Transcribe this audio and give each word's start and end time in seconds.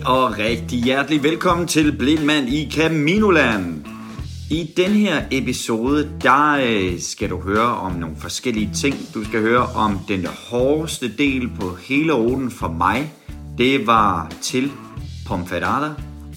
Goddag 0.00 0.06
og 0.06 0.38
rigtig 0.38 0.82
hjertelig 0.82 1.22
velkommen 1.22 1.66
til 1.66 1.98
Blindmand 1.98 2.48
i 2.48 2.70
Caminoland. 2.70 3.84
I 4.50 4.70
den 4.76 4.90
her 4.90 5.22
episode, 5.30 6.10
der 6.22 6.58
øh, 6.66 7.00
skal 7.00 7.30
du 7.30 7.40
høre 7.40 7.76
om 7.76 7.92
nogle 7.92 8.16
forskellige 8.16 8.70
ting. 8.74 8.94
Du 9.14 9.24
skal 9.24 9.40
høre 9.40 9.66
om 9.74 9.98
den 10.08 10.26
hårdeste 10.26 11.16
del 11.16 11.48
på 11.60 11.74
hele 11.88 12.12
ruten 12.12 12.50
for 12.50 12.68
mig. 12.68 13.12
Det 13.58 13.86
var 13.86 14.32
til 14.42 14.70
Pomfadada. 15.26 15.90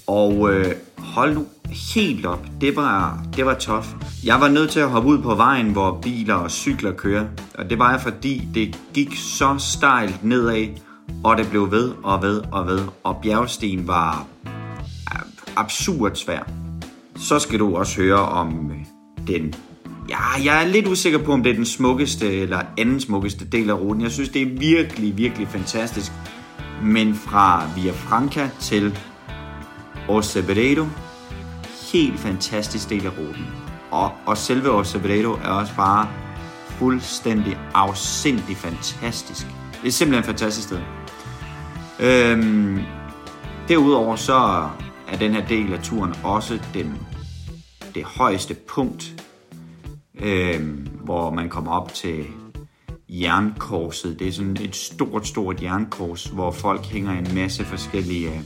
Og 0.06 0.52
øh, 0.52 0.72
hold 0.98 1.34
nu 1.34 1.46
helt 1.94 2.26
op. 2.26 2.46
Det 2.60 2.76
var, 2.76 3.24
det 3.36 3.46
var 3.46 3.54
tof. 3.54 3.94
Jeg 4.24 4.40
var 4.40 4.48
nødt 4.48 4.70
til 4.70 4.80
at 4.80 4.90
hoppe 4.90 5.08
ud 5.08 5.18
på 5.18 5.34
vejen, 5.34 5.72
hvor 5.72 5.98
biler 6.02 6.34
og 6.34 6.50
cykler 6.50 6.92
kører. 6.92 7.26
Og 7.58 7.70
det 7.70 7.78
var 7.78 7.90
jeg, 7.90 8.00
fordi 8.00 8.48
det 8.54 8.78
gik 8.94 9.16
så 9.16 9.56
stejlt 9.58 10.24
nedad, 10.24 10.66
og 11.24 11.36
det 11.36 11.50
blev 11.50 11.70
ved 11.70 11.92
og 12.02 12.22
ved 12.22 12.42
og 12.52 12.66
ved. 12.66 12.80
Og 13.04 13.16
bjergsten 13.22 13.88
var 13.88 14.26
absurd 15.56 16.14
svær. 16.14 16.50
Så 17.16 17.38
skal 17.38 17.58
du 17.58 17.76
også 17.76 18.02
høre 18.02 18.18
om 18.18 18.70
øh, 18.70 18.76
den... 19.26 19.54
Ja, 20.08 20.44
jeg 20.44 20.62
er 20.62 20.66
lidt 20.66 20.86
usikker 20.86 21.18
på, 21.18 21.32
om 21.32 21.42
det 21.42 21.50
er 21.50 21.54
den 21.54 21.66
smukkeste 21.66 22.32
eller 22.32 22.60
anden 22.78 23.00
smukkeste 23.00 23.44
del 23.44 23.70
af 23.70 23.74
ruten. 23.74 24.02
Jeg 24.02 24.10
synes, 24.10 24.28
det 24.28 24.42
er 24.42 24.58
virkelig, 24.58 25.16
virkelig 25.16 25.48
fantastisk. 25.48 26.12
Men 26.82 27.14
fra 27.14 27.68
Via 27.76 27.92
Franca 27.92 28.50
til 28.60 28.98
Orseveredo, 30.08 30.86
helt 31.92 32.20
fantastisk 32.20 32.90
del 32.90 33.06
af 33.06 33.10
ruten. 33.18 33.46
Og, 33.90 34.12
og 34.26 34.36
selve 34.36 34.70
Orseveredo 34.70 35.32
er 35.32 35.48
også 35.48 35.72
bare 35.76 36.08
fuldstændig 36.68 37.58
afsindig 37.74 38.56
fantastisk. 38.56 39.46
Det 39.82 39.88
er 39.88 39.92
simpelthen 39.92 40.20
et 40.20 40.26
fantastisk 40.26 40.68
sted. 40.68 40.78
Øhm, 42.00 42.82
derudover 43.68 44.16
så 44.16 44.68
er 45.08 45.16
den 45.20 45.32
her 45.32 45.46
del 45.46 45.72
af 45.72 45.82
turen 45.82 46.14
også 46.24 46.58
den, 46.74 46.98
det 47.94 48.04
højeste 48.04 48.54
punkt, 48.54 49.24
øhm, 50.20 50.88
hvor 51.04 51.30
man 51.30 51.48
kommer 51.48 51.72
op 51.72 51.94
til 51.94 52.24
jernkorset. 53.08 54.18
Det 54.18 54.28
er 54.28 54.32
sådan 54.32 54.56
et 54.60 54.76
stort, 54.76 55.26
stort 55.26 55.62
jernkors, 55.62 56.24
hvor 56.24 56.50
folk 56.50 56.84
hænger 56.84 57.12
en 57.12 57.34
masse 57.34 57.64
forskellige 57.64 58.28
øh, 58.28 58.40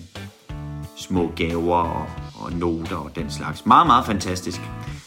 små 0.96 1.32
gaver 1.36 1.76
og, 1.76 2.06
og 2.34 2.52
noter 2.52 2.96
og 2.96 3.16
den 3.16 3.30
slags. 3.30 3.66
Meget, 3.66 3.86
meget 3.86 4.06
fantastisk. 4.06 4.60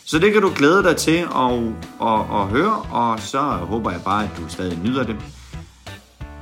Så 0.06 0.20
det 0.20 0.34
kan 0.34 0.42
du 0.42 0.52
glæde 0.56 0.84
dig 0.84 0.96
til 0.96 1.18
at, 1.18 1.54
at, 2.02 2.20
at 2.42 2.48
høre, 2.48 2.82
og 2.92 3.20
så 3.20 3.40
håber 3.42 3.92
jeg 3.92 4.02
bare, 4.06 4.24
at 4.24 4.30
du 4.38 4.48
stadig 4.48 4.80
nyder 4.84 5.04
det. 5.04 5.16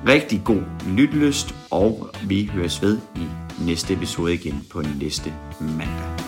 Rigtig 0.08 0.42
god 0.46 0.62
lytlyst, 0.88 1.56
og 1.72 2.10
vi 2.28 2.46
høres 2.54 2.82
ved 2.82 2.98
i 3.16 3.26
næste 3.66 3.94
episode 3.94 4.34
igen 4.34 4.66
på 4.72 4.84
næste 5.00 5.34
mandag. 5.62 6.19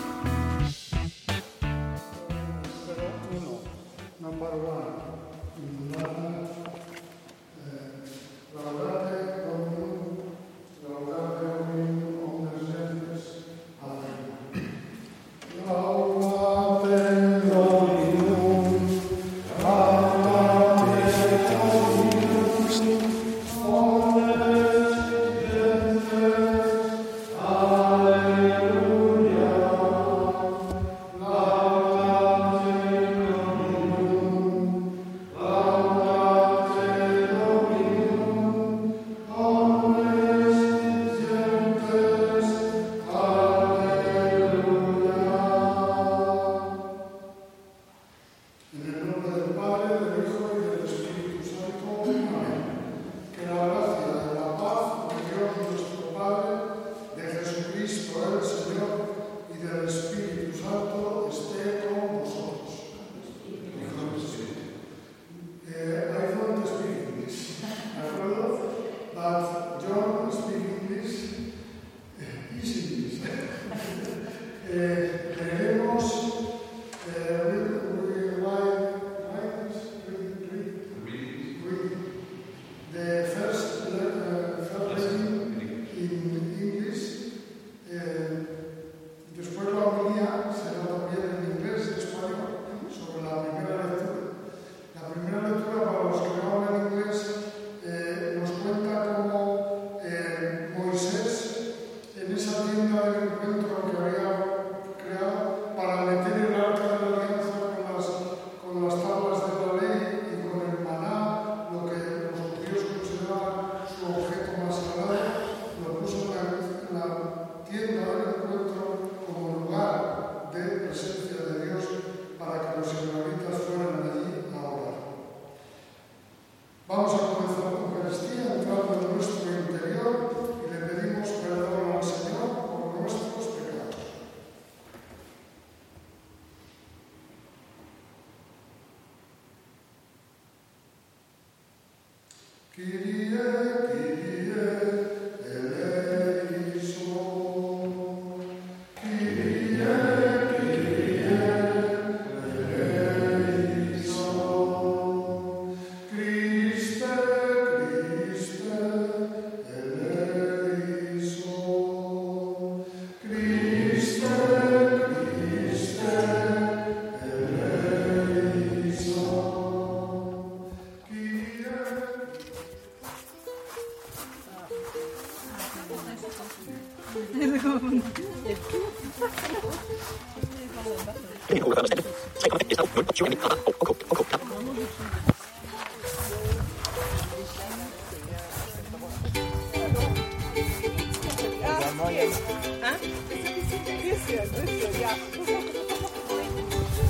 Ha? 192.82 192.92
This 192.98 194.30
year, 194.30 194.46
this 194.46 194.70
year, 194.70 194.92
yeah. 195.00 195.16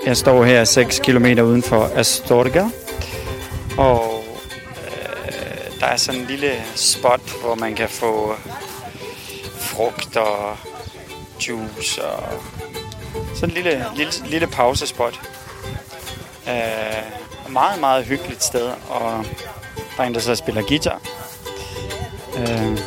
Jeg 0.05 0.17
står 0.17 0.43
her 0.43 0.63
6 0.63 0.99
km 0.99 1.25
uden 1.25 1.63
for 1.63 1.89
Astorga, 1.95 2.69
og 3.77 4.23
øh, 4.85 5.79
der 5.79 5.85
er 5.85 5.97
sådan 5.97 6.21
en 6.21 6.27
lille 6.27 6.51
spot, 6.75 7.21
hvor 7.41 7.55
man 7.55 7.75
kan 7.75 7.89
få 7.89 8.35
frugt 9.75 10.17
og 10.17 10.57
juice 11.47 12.05
og 12.05 12.41
sådan 13.35 13.49
en 13.49 13.63
lille, 13.63 13.85
lille, 13.95 14.11
lille 14.25 14.47
pausespot. 14.47 15.19
Øh, 16.47 17.51
meget, 17.53 17.79
meget 17.79 18.05
hyggeligt 18.05 18.43
sted, 18.43 18.71
og 18.89 19.25
der 19.97 20.03
er 20.03 20.07
en, 20.07 20.13
der 20.13 20.19
så 20.19 20.35
spiller 20.35 20.61
guitar. 20.61 21.01
Øh, 22.37 22.79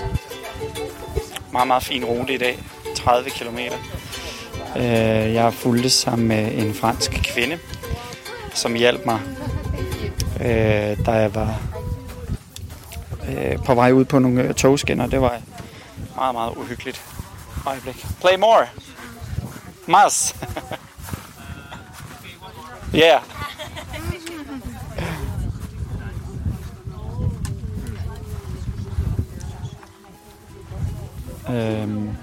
meget, 1.53 1.67
meget 1.67 1.83
fin 1.83 2.05
rute 2.05 2.35
i 2.35 2.39
dag. 2.39 2.59
30 2.97 3.31
km. 3.31 3.59
Øh, 4.77 4.85
jeg 5.35 5.43
har 5.43 5.51
fulgt 5.51 5.93
sammen 5.93 6.29
med 6.29 6.53
en 6.55 6.75
fransk 6.75 7.11
kvinde, 7.11 7.59
som 8.55 8.75
hjalp 8.75 9.07
mig, 9.07 9.21
øh, 10.41 11.07
da 11.07 11.11
jeg 11.11 11.35
var 11.35 11.61
øh, 13.29 13.59
på 13.65 13.75
vej 13.75 13.93
ud 13.93 14.05
på 14.05 14.19
nogle 14.19 14.43
øh, 14.43 14.55
togskinner. 14.55 15.07
Det 15.07 15.21
var 15.21 15.41
meget, 16.19 16.35
meget 16.35 16.57
uhyggeligt 16.57 17.05
øjeblik. 17.67 18.07
Play 18.21 18.39
more! 18.39 18.67
Mas! 19.87 20.37
yeah! 23.03 23.23
Øhm, 31.51 32.17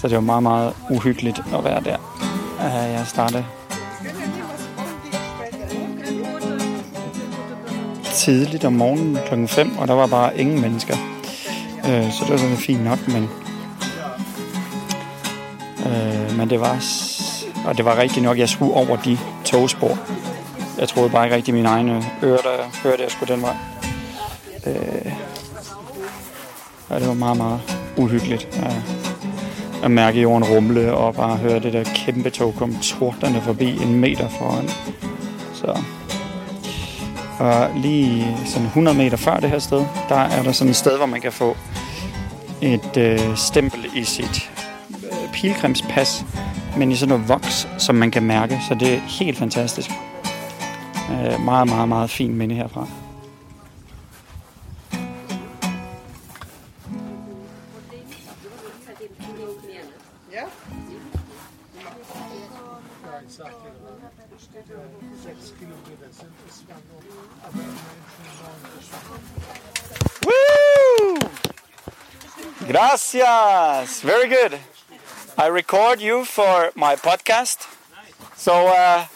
så 0.00 0.08
det 0.08 0.14
var 0.14 0.20
meget, 0.20 0.42
meget 0.42 0.74
uhyggeligt 0.90 1.38
at 1.54 1.64
være 1.64 1.80
der. 1.80 1.96
Jeg 2.62 3.06
startede 3.06 3.44
tidligt 8.14 8.64
om 8.64 8.72
morgenen 8.72 9.18
klokken 9.26 9.48
5, 9.48 9.78
og 9.78 9.88
der 9.88 9.94
var 9.94 10.06
bare 10.06 10.38
ingen 10.38 10.60
mennesker. 10.60 11.11
Øh, 11.86 12.12
så 12.12 12.24
det 12.24 12.30
var 12.30 12.38
sådan 12.38 12.56
fint 12.56 12.84
nok, 12.84 13.08
men, 13.08 13.28
Øh, 15.86 16.36
men 16.38 16.50
det 16.50 16.60
var 16.60 16.76
og 17.66 17.76
det 17.76 17.84
var 17.84 17.98
rigtigt 17.98 18.22
nok, 18.22 18.38
jeg 18.38 18.48
skulle 18.48 18.74
over 18.74 18.96
de 18.96 19.18
togspor. 19.44 19.98
Jeg 20.78 20.88
troede 20.88 21.10
bare 21.10 21.26
ikke 21.26 21.36
rigtig 21.36 21.54
mine 21.54 21.68
egne 21.68 22.04
ører, 22.22 22.36
der 22.36 22.80
hørte, 22.82 22.94
at 22.94 23.00
jeg 23.00 23.10
skulle 23.10 23.34
den 23.34 23.42
vej. 23.42 23.56
Øh, 24.66 25.12
og 26.88 27.00
det 27.00 27.08
var 27.08 27.14
meget, 27.14 27.36
meget 27.36 27.60
uhyggeligt 27.96 28.48
at, 28.62 28.74
at 29.84 29.90
mærke 29.90 30.20
jorden 30.20 30.48
rumle 30.48 30.94
og 30.94 31.14
bare 31.14 31.36
høre 31.36 31.58
det 31.58 31.72
der 31.72 31.84
kæmpe 31.84 32.30
tog 32.30 32.54
komme 32.58 32.78
torderne 32.82 33.40
forbi 33.40 33.82
en 33.82 33.94
meter 33.94 34.28
foran. 34.28 34.68
Så. 35.54 35.78
Og 37.42 37.70
lige 37.76 38.36
sådan 38.46 38.66
100 38.66 38.96
meter 38.96 39.16
før 39.16 39.36
det 39.36 39.50
her 39.50 39.58
sted, 39.58 39.84
der 40.08 40.16
er 40.16 40.42
der 40.42 40.52
sådan 40.52 40.70
et 40.70 40.76
sted, 40.76 40.96
hvor 40.96 41.06
man 41.06 41.20
kan 41.20 41.32
få 41.32 41.56
et 42.60 42.96
øh, 42.96 43.36
stempel 43.36 43.86
i 43.94 44.04
sit 44.04 44.50
øh, 45.04 45.32
pilgrimspas, 45.32 46.24
men 46.76 46.92
i 46.92 46.96
sådan 46.96 47.08
noget 47.08 47.28
voks, 47.28 47.68
som 47.78 47.94
man 47.94 48.10
kan 48.10 48.22
mærke. 48.22 48.60
Så 48.68 48.74
det 48.74 48.94
er 48.94 48.98
helt 48.98 49.38
fantastisk. 49.38 49.90
Øh, 51.10 51.44
meget, 51.44 51.68
meget, 51.68 51.88
meget 51.88 52.10
fin 52.10 52.34
minde 52.34 52.54
herfra. 52.54 52.86
Woo! 70.26 71.18
Gracias. 72.66 74.00
Very 74.02 74.28
good. 74.28 74.58
I 75.36 75.46
record 75.46 76.00
you 76.00 76.24
for 76.24 76.72
my 76.74 76.96
podcast. 76.96 77.66
So, 78.36 78.68
uh, 78.68 79.06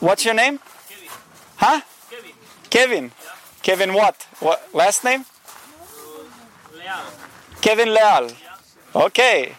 what's 0.00 0.24
your 0.24 0.34
name? 0.34 0.60
Huh? 1.56 1.80
Kevin. 2.70 3.10
Kevin 3.62 3.90
Kevin. 3.90 3.94
what? 3.94 4.26
What 4.40 4.68
last 4.72 5.04
name? 5.04 5.24
Kevin 7.60 7.92
Leal. 7.92 8.30
Okay. 8.94 9.54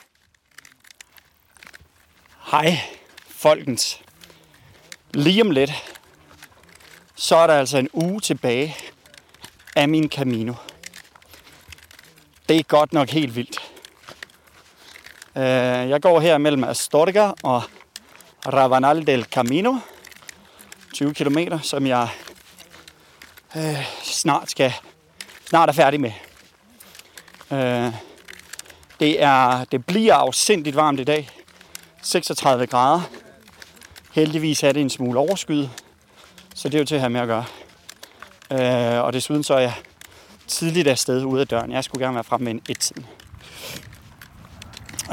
Hej, 2.51 2.98
folkens. 3.39 4.01
Lige 5.13 5.41
om 5.41 5.51
lidt, 5.51 5.71
så 7.15 7.35
er 7.35 7.47
der 7.47 7.53
altså 7.53 7.77
en 7.77 7.89
uge 7.93 8.21
tilbage 8.21 8.75
af 9.75 9.89
min 9.89 10.09
Camino. 10.09 10.53
Det 12.49 12.57
er 12.57 12.63
godt 12.63 12.93
nok 12.93 13.09
helt 13.09 13.35
vildt. 13.35 13.71
Øh, 15.35 15.43
jeg 15.89 16.01
går 16.01 16.19
her 16.19 16.37
mellem 16.37 16.63
Astorga 16.63 17.31
og 17.43 17.63
Ravanal 18.45 19.07
del 19.07 19.23
Camino. 19.23 19.77
20 20.93 21.13
km, 21.13 21.37
som 21.61 21.87
jeg 21.87 22.09
øh, 23.55 23.85
snart 24.03 24.51
skal 24.51 24.73
snart 25.49 25.69
er 25.69 25.73
færdig 25.73 26.01
med. 26.01 26.11
Øh, 27.51 27.93
det, 28.99 29.23
er, 29.23 29.63
det 29.63 29.85
bliver 29.85 30.13
afsindigt 30.13 30.75
varmt 30.75 30.99
i 30.99 31.03
dag. 31.03 31.29
36 32.01 32.67
grader. 32.67 33.18
Heldigvis 34.19 34.63
er 34.63 34.71
det 34.71 34.81
en 34.81 34.89
smule 34.89 35.19
overskyet, 35.19 35.69
så 36.55 36.69
det 36.69 36.75
er 36.75 36.79
jo 36.79 36.85
til 36.85 36.95
at 36.95 37.01
have 37.01 37.09
med 37.09 37.21
at 37.21 37.27
gøre. 37.27 37.45
Øh, 38.51 39.03
og 39.03 39.13
desuden 39.13 39.43
så 39.43 39.53
er 39.53 39.59
jeg 39.59 39.73
tidligt 40.47 40.87
afsted 40.87 41.23
ude 41.23 41.41
af 41.41 41.47
døren. 41.47 41.71
Jeg 41.71 41.83
skulle 41.83 42.05
gerne 42.05 42.15
være 42.15 42.23
fremme 42.23 42.45
med 42.45 42.53
en 42.53 42.61
et-tiden. 42.69 43.05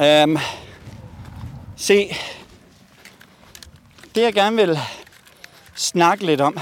Øh, 0.01 0.43
se, 1.77 2.17
det 4.15 4.23
jeg 4.23 4.33
gerne 4.35 4.57
vil 4.57 4.79
snakke 5.75 6.27
lidt 6.27 6.41
om, 6.41 6.59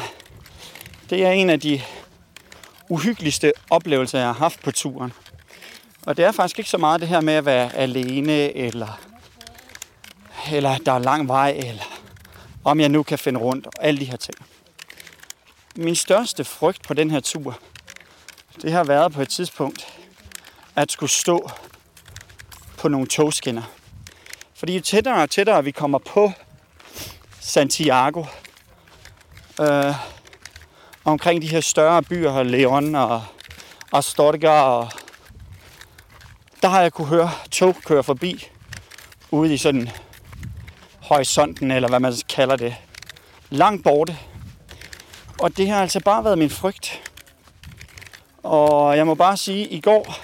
det 1.11 1.25
er 1.25 1.31
en 1.31 1.51
af 1.51 1.61
de 1.61 1.81
uhyggeligste 2.89 3.53
oplevelser, 3.71 4.19
jeg 4.19 4.29
har 4.29 4.35
haft 4.35 4.63
på 4.63 4.71
turen. 4.71 5.13
Og 6.07 6.17
det 6.17 6.25
er 6.25 6.33
faktisk 6.33 6.59
ikke 6.59 6.71
så 6.71 6.79
meget 6.79 7.01
det 7.01 7.09
her 7.09 7.21
med 7.21 7.35
at 7.35 7.45
være 7.45 7.75
alene, 7.75 8.57
eller, 8.57 9.01
eller 10.53 10.77
der 10.77 10.93
er 10.93 10.99
lang 10.99 11.29
vej, 11.29 11.51
eller 11.51 11.94
om 12.65 12.81
jeg 12.81 12.89
nu 12.89 13.03
kan 13.03 13.19
finde 13.19 13.41
rundt, 13.41 13.67
og 13.67 13.73
alle 13.81 14.01
de 14.01 14.05
her 14.05 14.17
ting. 14.17 14.37
Min 15.77 15.95
største 15.95 16.45
frygt 16.45 16.83
på 16.83 16.95
den 16.95 17.11
her 17.11 17.21
tur, 17.21 17.59
det 18.63 18.73
har 18.73 18.85
været 18.85 19.13
på 19.13 19.23
et 19.23 19.29
tidspunkt, 19.29 19.99
at 20.77 20.93
skulle 20.93 21.11
stå 21.11 21.51
på 22.79 22.89
nogle 22.89 23.07
togskinner. 23.07 23.63
Fordi 24.55 24.75
jo 24.75 24.81
tættere 24.81 25.23
og 25.23 25.31
tættere 25.31 25.65
vi 25.65 25.71
kommer 25.71 25.99
på 25.99 26.33
Santiago, 27.41 28.25
øh, 29.61 29.95
omkring 31.05 31.43
de 31.43 31.49
her 31.49 31.61
større 31.61 32.03
byer, 32.03 32.43
Leon 32.43 32.95
og 32.95 33.23
Astorga, 33.93 34.51
og 34.51 34.89
der 36.63 36.69
har 36.69 36.83
jeg 36.83 36.93
kunne 36.93 37.09
høre 37.09 37.31
tog 37.51 37.77
køre 37.85 38.03
forbi 38.03 38.49
ude 39.31 39.55
i 39.55 39.57
sådan 39.57 39.91
horisonten, 41.05 41.71
eller 41.71 41.89
hvad 41.89 42.01
man 42.01 42.15
kalder 42.29 42.57
det, 42.57 42.75
langt 43.51 43.85
borte. 43.85 44.19
Og 45.41 45.57
det 45.57 45.69
har 45.69 45.83
altså 45.83 46.01
bare 46.01 46.25
været 46.25 46.39
min 46.39 46.51
frygt. 46.51 47.03
Og 48.43 48.97
jeg 48.97 49.07
må 49.07 49.15
bare 49.15 49.37
sige, 49.37 49.65
at 49.65 49.73
i 49.73 49.81
går, 49.81 50.15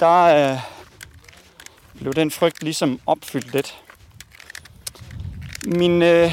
der 0.00 0.52
øh, 0.52 0.58
blev 2.00 2.14
den 2.14 2.30
frygt 2.30 2.62
ligesom 2.62 3.00
opfyldt 3.06 3.52
lidt. 3.52 3.80
Min 5.66 6.02
øh, 6.02 6.32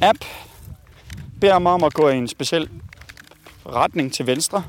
app 0.00 0.24
beder 1.40 1.58
mig 1.58 1.72
om 1.72 1.84
at 1.84 1.94
gå 1.94 2.08
i 2.08 2.16
en 2.16 2.28
speciel 2.28 2.68
retning 3.66 4.12
til 4.14 4.26
venstre. 4.26 4.64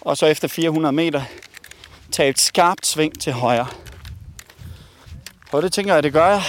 Og 0.00 0.16
så 0.16 0.26
efter 0.26 0.48
400 0.48 0.92
meter 0.92 1.22
tage 2.12 2.28
et 2.28 2.38
skarpt 2.38 2.86
sving 2.86 3.20
til 3.20 3.32
højre. 3.32 3.66
Og 5.54 5.62
det 5.62 5.72
tænker 5.72 5.94
jeg, 5.94 6.02
det 6.02 6.12
gør 6.12 6.26
jeg. 6.26 6.42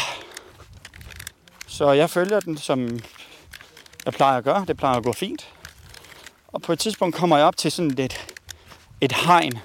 Så 1.68 1.92
jeg 1.92 2.10
følger 2.10 2.40
den, 2.40 2.58
som 2.58 3.00
jeg 4.06 4.14
plejer 4.14 4.38
at 4.38 4.44
gøre. 4.44 4.66
Det 4.68 4.78
plejer 4.78 4.98
at 4.98 5.04
gå 5.04 5.14
fint. 5.14 5.54
Og 6.48 6.62
på 6.62 6.74
et 6.74 6.80
tidspunkt 6.80 7.16
kommer 7.16 7.38
jeg 7.38 7.46
op 7.46 7.58
til 7.58 7.72
sådan 7.72 8.00
et, 8.00 8.36
et 9.02 9.12
hegn. 9.12 9.60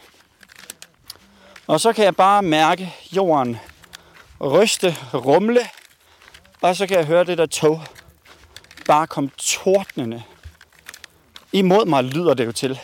Og 1.66 1.80
så 1.80 1.92
kan 1.92 2.04
jeg 2.04 2.16
bare 2.16 2.42
mærke 2.42 2.94
jorden 3.12 3.59
ryste, 4.40 4.97
rumle. 5.14 5.61
Og 6.61 6.76
så 6.76 6.87
kan 6.87 6.97
jeg 6.97 7.06
høre 7.06 7.25
det 7.25 7.38
der 7.38 7.47
tog 7.47 7.82
bare 8.87 9.06
komme 9.06 9.30
tordnende. 9.37 10.23
Imod 11.52 11.87
mig 11.87 12.04
lyder 12.04 12.35
det 12.35 12.47
jo 12.47 12.52
til. 12.52 12.80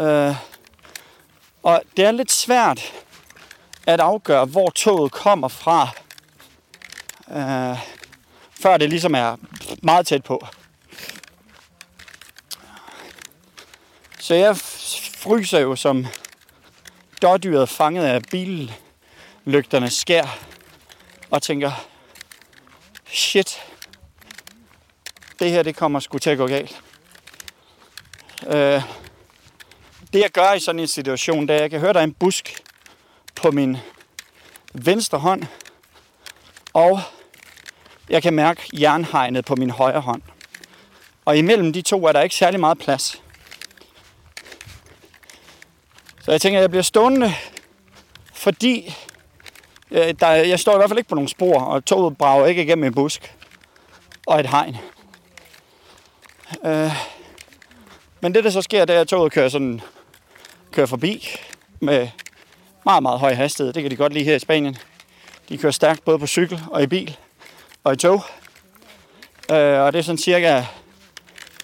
Øh, 0.00 0.34
og 1.62 1.82
det 1.96 2.04
er 2.04 2.10
lidt 2.10 2.32
svært 2.32 2.92
at 3.86 4.00
afgøre, 4.00 4.44
hvor 4.44 4.70
toget 4.70 5.12
kommer 5.12 5.48
fra, 5.48 5.88
øh, 7.30 7.78
før 8.60 8.76
det 8.76 8.90
ligesom 8.90 9.14
er 9.14 9.36
meget 9.82 10.06
tæt 10.06 10.24
på. 10.24 10.46
Så 14.18 14.34
jeg 14.34 14.56
fryser 14.56 15.58
jo 15.58 15.76
som 15.76 16.06
dårdyret 17.22 17.68
fanget 17.68 18.04
af 18.04 18.22
billygternes 18.30 19.92
skær 19.92 20.38
og 21.30 21.42
tænker, 21.42 21.72
shit, 23.06 23.62
det 25.38 25.50
her 25.50 25.62
det 25.62 25.76
kommer 25.76 26.00
sgu 26.00 26.18
til 26.18 26.30
at 26.30 26.38
gå 26.38 26.46
galt. 26.46 26.82
Øh, 28.46 28.82
det 30.12 30.20
jeg 30.20 30.30
gør 30.30 30.52
i 30.52 30.60
sådan 30.60 30.80
en 30.80 30.86
situation, 30.86 31.48
det 31.48 31.50
er, 31.50 31.56
at 31.56 31.62
jeg 31.62 31.70
kan 31.70 31.80
høre, 31.80 31.92
der 31.92 32.00
er 32.00 32.04
en 32.04 32.14
busk 32.14 32.65
på 33.36 33.50
min 33.50 33.76
venstre 34.74 35.18
hånd, 35.18 35.42
og 36.72 37.00
jeg 38.08 38.22
kan 38.22 38.34
mærke 38.34 38.62
jernhegnet 38.72 39.44
på 39.44 39.56
min 39.56 39.70
højre 39.70 40.00
hånd. 40.00 40.22
Og 41.24 41.36
imellem 41.36 41.72
de 41.72 41.82
to 41.82 42.06
er 42.06 42.12
der 42.12 42.20
ikke 42.20 42.36
særlig 42.36 42.60
meget 42.60 42.78
plads. 42.78 43.22
Så 46.22 46.30
jeg 46.30 46.40
tænker, 46.40 46.58
at 46.58 46.62
jeg 46.62 46.70
bliver 46.70 46.82
stående, 46.82 47.34
fordi 48.32 48.94
øh, 49.90 50.14
der, 50.20 50.30
jeg 50.30 50.60
står 50.60 50.74
i 50.74 50.76
hvert 50.76 50.90
fald 50.90 50.98
ikke 50.98 51.08
på 51.08 51.14
nogen 51.14 51.28
spor, 51.28 51.60
og 51.60 51.84
toget 51.84 52.18
brager 52.18 52.46
ikke 52.46 52.62
igennem 52.62 52.84
en 52.84 52.94
busk 52.94 53.34
og 54.26 54.40
et 54.40 54.50
hegn. 54.50 54.76
Øh, 56.64 56.92
men 58.20 58.34
det, 58.34 58.44
der 58.44 58.50
så 58.50 58.62
sker, 58.62 58.84
det 58.84 58.96
er, 58.96 59.00
at 59.00 59.08
toget 59.08 59.32
kører, 59.32 59.48
sådan, 59.48 59.80
kører 60.72 60.86
forbi 60.86 61.28
med 61.80 62.08
meget, 62.86 63.02
meget 63.02 63.20
høj 63.20 63.34
hastighed. 63.34 63.72
Det 63.72 63.82
kan 63.82 63.90
de 63.90 63.96
godt 63.96 64.12
lide 64.12 64.24
her 64.24 64.36
i 64.36 64.38
Spanien. 64.38 64.76
De 65.48 65.58
kører 65.58 65.72
stærkt 65.72 66.04
både 66.04 66.18
på 66.18 66.26
cykel 66.26 66.60
og 66.70 66.82
i 66.82 66.86
bil 66.86 67.16
og 67.84 67.92
i 67.92 67.96
tog. 67.96 68.24
Øh, 69.50 69.80
og 69.80 69.92
det 69.92 69.98
er 69.98 70.02
sådan 70.02 70.18
cirka 70.18 70.64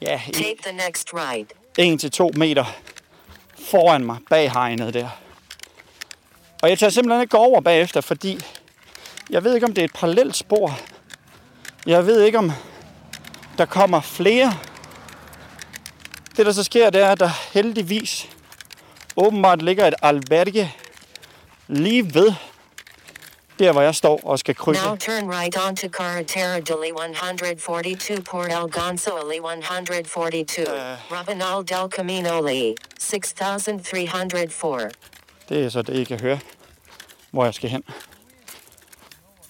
ja, 0.02 0.21
Take 0.33 0.57
the 0.67 0.76
next 0.87 1.09
right. 1.14 1.52
1-2 2.35 2.38
meter 2.38 2.64
foran 3.71 4.05
mig 4.05 4.19
bag 4.31 4.52
hegnet 4.52 4.95
der. 4.95 5.09
Og 6.62 6.69
jeg 6.69 6.79
tager 6.79 6.91
simpelthen 6.91 7.23
ikke 7.23 7.38
over 7.38 7.61
bagefter, 7.61 8.00
fordi 8.00 8.41
jeg 9.31 9.45
ved 9.45 9.55
ikke, 9.55 9.67
om 9.67 9.75
det 9.75 9.83
er 9.83 9.85
et 9.85 9.95
parallelt 9.95 10.37
spor. 10.37 10.79
Jeg 11.87 12.07
ved 12.07 12.23
ikke, 12.23 12.38
om 12.38 12.52
der 13.59 13.64
kommer 13.64 14.00
flere. 14.00 14.55
Det, 16.37 16.47
der 16.47 16.52
så 16.52 16.62
sker, 16.62 16.91
det 16.91 17.00
er, 17.00 17.09
at 17.09 17.21
der 17.21 17.31
heldigvis 17.52 18.29
åbenbart 19.17 19.62
ligger 19.62 19.87
et 19.87 19.95
alberge 20.02 20.73
lige 21.73 22.14
ved 22.14 22.33
der, 23.59 23.73
hvor 23.73 23.83
jeg 23.83 23.95
står 23.95 24.21
og 24.25 24.38
skal 24.38 24.55
krydse. 24.55 24.83
Now 24.87 24.97
turn 24.97 25.31
right 25.31 25.57
onto 25.69 25.88
Carretera 25.88 26.61
de 26.61 26.75
Li 26.83 26.88
142 26.88 28.23
Port 28.23 28.52
Algonzo 28.52 29.11
Li 29.31 29.37
142. 29.37 30.64
Rabanal 31.12 31.69
del 31.69 31.91
Camino 31.91 32.47
Li 32.47 32.75
6304. 32.99 34.91
Det 35.49 35.64
er 35.64 35.69
så 35.69 35.83
det, 35.83 35.97
I 35.97 36.05
kan 36.05 36.21
høre, 36.21 36.38
hvor 37.31 37.45
jeg 37.45 37.55
skal 37.55 37.71
hen. 37.71 37.83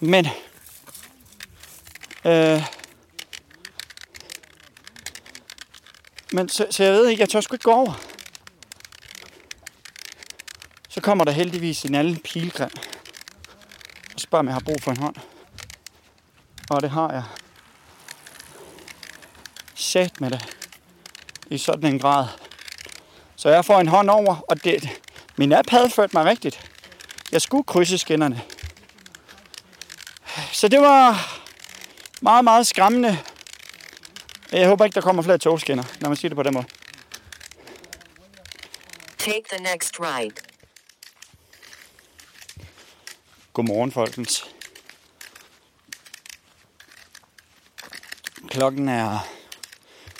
Men, 0.00 0.26
øh, 2.24 2.62
men 6.32 6.48
så, 6.48 6.66
så 6.70 6.84
jeg 6.84 6.92
ved 6.92 7.08
ikke, 7.08 7.20
jeg 7.20 7.28
tør 7.28 7.40
sgu 7.40 7.54
ikke 7.54 7.62
gå 7.62 7.72
over. 7.72 8.11
Kommer 11.02 11.24
der 11.24 11.32
heldigvis 11.32 11.82
en 11.82 11.94
anden 11.94 12.16
pilgrim 12.16 12.70
og 14.14 14.20
spørger, 14.20 14.40
om 14.40 14.46
jeg 14.46 14.54
har 14.54 14.60
brug 14.60 14.76
for 14.82 14.90
en 14.90 14.96
hånd. 14.96 15.16
Og 16.70 16.82
det 16.82 16.90
har 16.90 17.12
jeg. 17.12 17.22
Sat 19.74 20.20
med 20.20 20.30
det. 20.30 20.56
I 21.46 21.58
sådan 21.58 21.94
en 21.94 21.98
grad. 21.98 22.26
Så 23.36 23.48
jeg 23.48 23.64
får 23.64 23.80
en 23.80 23.88
hånd 23.88 24.10
over, 24.10 24.36
og 24.48 24.64
det, 24.64 24.88
min 25.36 25.52
app 25.52 25.70
havde 25.70 25.90
ført 25.90 26.14
mig 26.14 26.24
rigtigt. 26.24 26.70
Jeg 27.32 27.42
skulle 27.42 27.64
krydse 27.64 27.98
skinnerne. 27.98 28.42
Så 30.52 30.68
det 30.68 30.80
var 30.80 31.28
meget, 32.20 32.44
meget 32.44 32.66
skræmmende. 32.66 33.18
Jeg 34.52 34.68
håber 34.68 34.84
ikke, 34.84 34.94
der 34.94 35.00
kommer 35.00 35.22
flere 35.22 35.38
togskinner, 35.38 35.84
når 36.00 36.08
man 36.08 36.16
siger 36.16 36.28
det 36.28 36.36
på 36.36 36.42
den 36.42 36.54
måde. 36.54 36.66
Take 39.18 39.42
the 39.52 39.62
next 39.62 40.00
right. 40.00 40.51
Godmorgen, 43.52 43.92
folkens. 43.92 44.44
Klokken 48.48 48.88
er 48.88 49.28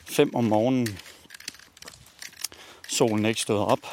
5 0.05 0.35
om 0.35 0.45
morgenen. 0.45 0.99
Solen 2.89 3.25
er 3.25 3.29
ikke 3.29 3.41
stået 3.41 3.67
op. 3.67 3.87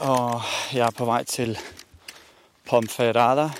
Og 0.00 0.42
jeg 0.72 0.86
er 0.86 0.90
på 0.90 1.04
vej 1.04 1.24
til 1.24 1.58
Pomferrada 2.64 3.50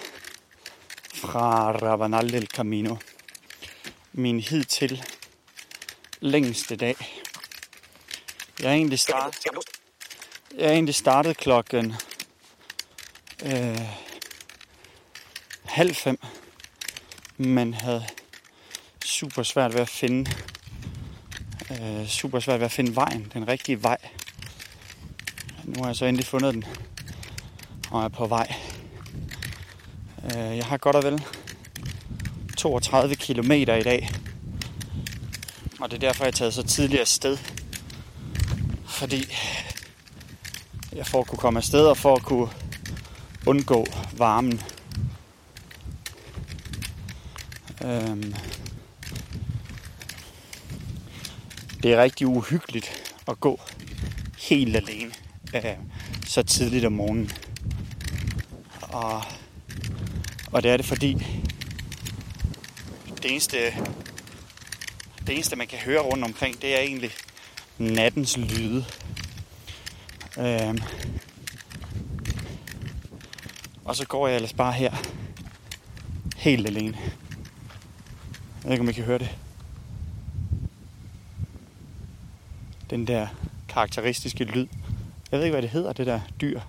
fra 1.15 1.73
Rabanal 1.73 2.33
del 2.33 2.47
Camino. 2.47 2.97
Min 4.13 4.41
hidtil 4.41 5.05
længste 6.21 6.77
dag. 6.77 6.97
Jeg 8.61 8.69
er 8.69 8.73
egentlig 8.73 8.99
startet, 8.99 9.45
jeg 10.57 10.67
er 10.67 10.73
egentlig 10.73 10.95
startet 10.95 11.37
klokken 11.37 11.95
øh, 13.43 13.81
halv 15.65 15.95
fem, 15.95 16.19
men 17.37 17.75
havde 17.75 18.05
super 19.05 19.43
svært 19.43 19.75
ved 19.75 19.81
at 19.81 19.89
finde 19.89 20.31
øh, 21.71 22.07
super 22.07 22.41
svært 22.41 22.61
ved 22.61 22.65
at 22.65 22.73
finde 22.73 22.97
vejen, 22.97 23.31
den 23.35 23.49
rigtige 23.49 23.83
vej. 23.83 23.99
Nu 25.65 25.83
har 25.83 25.89
jeg 25.89 25.97
så 25.97 26.05
endelig 26.05 26.27
fundet 26.27 26.55
den, 26.55 26.65
og 27.91 28.05
er 28.05 28.09
på 28.09 28.27
vej. 28.27 28.55
Øh, 30.25 30.57
jeg 30.57 30.65
har 30.65 30.77
godt 30.77 30.97
og 30.97 31.05
vel 31.05 31.25
32 32.57 33.15
km 33.15 33.53
i 33.53 33.65
dag, 33.65 34.11
og 35.81 35.91
det 35.91 35.97
er 35.97 36.01
derfor, 36.01 36.25
jeg 36.25 36.29
er 36.29 36.35
taget 36.35 36.55
så 36.55 36.63
tidligt 36.63 37.01
afsted. 37.01 37.39
Fordi 38.87 39.25
jeg 40.93 41.07
får 41.07 41.21
at 41.21 41.27
kunne 41.27 41.39
komme 41.39 41.59
afsted 41.59 41.87
og 41.87 41.97
for 41.97 42.17
at 42.17 42.23
kunne 42.23 42.49
undgå 43.51 43.87
varmen. 44.13 44.61
Øhm, 47.85 48.35
det 51.83 51.93
er 51.93 52.03
rigtig 52.03 52.27
uhyggeligt 52.27 53.15
at 53.29 53.41
gå 53.41 53.61
helt 54.39 54.77
alene 54.77 55.13
øh, 55.55 55.77
så 56.27 56.43
tidligt 56.43 56.85
om 56.85 56.93
morgenen. 56.93 57.31
Og, 58.83 59.23
og 60.53 60.63
det 60.63 60.71
er 60.71 60.77
det 60.77 60.87
fordi 60.87 61.27
det 63.23 63.31
eneste, 63.31 63.57
det 65.27 65.35
eneste 65.35 65.57
man 65.57 65.67
kan 65.67 65.79
høre 65.79 66.01
rundt 66.01 66.25
omkring, 66.25 66.63
det 66.63 66.77
er 66.77 66.81
egentlig 66.81 67.11
nattens 67.79 68.37
lyde. 68.37 68.85
Øhm, 70.39 70.79
og 73.91 73.97
så 73.97 74.07
går 74.07 74.27
jeg 74.27 74.37
ellers 74.37 74.53
bare 74.53 74.73
her 74.73 74.95
helt 76.37 76.67
alene. 76.67 76.99
Jeg 76.99 78.65
ved 78.65 78.73
ikke, 78.73 78.83
om 78.83 78.89
I 78.89 78.93
kan 78.93 79.05
høre 79.05 79.19
det. 79.19 79.37
Den 82.91 83.07
der 83.07 83.27
karakteristiske 83.69 84.45
lyd. 84.45 84.67
Jeg 85.31 85.39
ved 85.39 85.45
ikke, 85.45 85.53
hvad 85.53 85.63
det 85.63 85.71
hedder, 85.71 85.93
det 85.93 86.07
der 86.07 86.21
dyr. 86.41 86.61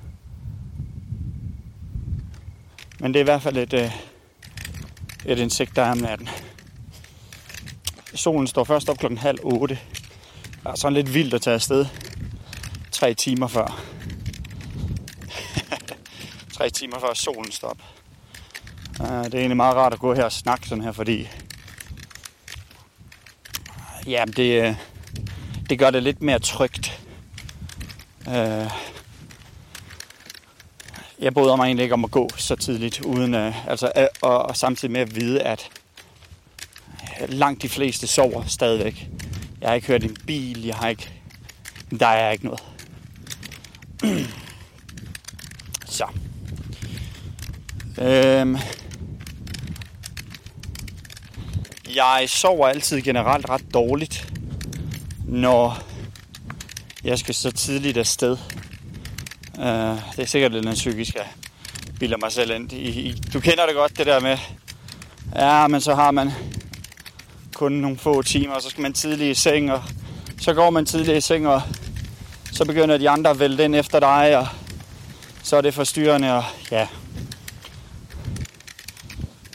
Men 3.00 3.14
det 3.14 3.20
er 3.20 3.24
i 3.24 3.24
hvert 3.24 3.42
fald 3.42 3.58
et, 3.58 3.74
øh, 3.74 3.92
et 5.26 5.40
insekt, 5.40 5.76
der 5.76 5.82
er 5.82 5.92
om 5.92 5.98
natten. 5.98 6.30
Solen 8.14 8.48
står 8.48 8.64
først 8.64 8.90
op 8.90 8.98
klokken 8.98 9.18
halv 9.18 9.40
otte. 9.44 9.80
Det 10.44 10.52
er 10.66 10.76
sådan 10.76 10.94
lidt 10.94 11.14
vildt 11.14 11.34
at 11.34 11.42
tage 11.42 11.54
afsted. 11.54 11.86
Tre 12.92 13.14
timer 13.14 13.48
før. 13.48 14.01
Tre 16.62 16.70
timer 16.70 17.00
før 17.00 17.14
solen 17.14 17.52
står. 17.52 17.78
Uh, 19.00 19.06
det 19.08 19.34
er 19.34 19.40
egentlig 19.40 19.58
meget 19.58 19.76
rart 19.76 19.94
at 19.94 20.00
gå 20.00 20.14
her 20.14 20.24
og 20.24 20.32
snakke 20.32 20.68
sådan 20.68 20.84
her, 20.84 20.92
fordi... 20.92 21.28
Ja, 24.08 24.24
det, 24.38 24.64
øh, 24.64 24.76
det 25.70 25.80
gør 25.80 25.90
det 25.90 26.04
lidt 26.04 26.22
mere 26.22 26.40
trygt. 26.40 27.02
Uh, 28.28 28.72
jeg 31.20 31.34
bryder 31.34 31.56
mig 31.56 31.66
egentlig 31.66 31.84
ikke 31.84 31.94
om 31.94 32.06
at 32.06 32.12
gå 32.12 32.30
så 32.38 32.56
tidligt, 32.56 33.02
uden 33.02 33.36
uh, 33.36 33.70
altså, 33.70 34.10
og, 34.22 34.42
og 34.42 34.58
samtidig 34.58 34.92
med 34.92 35.02
at 35.02 35.16
vide, 35.16 35.42
at 35.42 35.70
langt 37.28 37.62
de 37.62 37.70
fleste 37.70 38.08
sover 38.08 38.44
stadigvæk. 38.46 39.08
Jeg 39.62 39.70
har 39.70 39.76
ikke 39.76 39.88
hørt 39.88 40.04
en 40.04 40.18
bil, 40.28 40.66
jeg 40.66 40.76
har 40.76 40.90
ikke... 40.90 41.10
Der 42.00 42.08
er 42.08 42.32
ikke 42.32 42.46
noget. 42.46 42.64
Så. 45.86 46.06
Øhm, 48.02 48.58
jeg 51.96 52.24
sover 52.28 52.68
altid 52.68 53.02
generelt 53.02 53.50
ret 53.50 53.74
dårligt, 53.74 54.34
når 55.28 55.84
jeg 57.04 57.20
skal 57.20 57.36
så 57.36 57.52
tidligt 57.52 57.98
afsted. 57.98 58.38
Øh, 59.60 59.66
det 60.16 60.20
er 60.20 60.26
sikkert 60.26 60.52
lidt 60.52 60.66
en 60.66 60.74
psykisk, 60.74 61.16
jeg 61.16 61.28
bilder 62.00 62.18
mig 62.18 62.32
selv 62.32 62.52
ind. 62.52 62.74
I, 62.74 62.90
I, 62.90 63.22
du 63.34 63.40
kender 63.40 63.66
det 63.66 63.76
godt, 63.76 63.98
det 63.98 64.06
der 64.06 64.20
med, 64.20 64.38
ja, 65.36 65.68
men 65.68 65.82
så 65.82 65.96
har 65.96 66.12
man 66.12 66.32
kun 67.54 67.72
nogle 67.72 67.98
få 67.98 68.22
timer, 68.22 68.54
og 68.54 68.62
så 68.62 68.70
skal 68.70 68.82
man 68.82 68.94
tidligt 68.94 69.38
i 69.38 69.42
seng, 69.42 69.72
og 69.72 69.84
så 70.40 70.54
går 70.54 70.70
man 70.70 70.86
tidligt 70.86 71.18
i 71.18 71.22
seng, 71.22 71.48
og 71.48 71.62
så 72.52 72.66
begynder 72.66 72.98
de 72.98 73.10
andre 73.10 73.30
at 73.30 73.40
vælte 73.40 73.66
ind 73.66 73.76
efter 73.76 74.00
dig, 74.00 74.38
og 74.38 74.48
så 75.44 75.58
er 75.58 75.62
det 75.62 75.74
forstyrrende, 75.74 76.34
og 76.34 76.44
ja, 76.72 76.88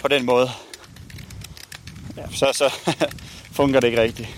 på 0.06 0.10
den 0.10 0.26
måde, 0.26 0.50
ja, 2.16 2.22
så, 2.30 2.52
så 2.52 2.92
fungerer 3.56 3.80
det 3.80 3.88
ikke 3.88 4.02
rigtigt. 4.02 4.28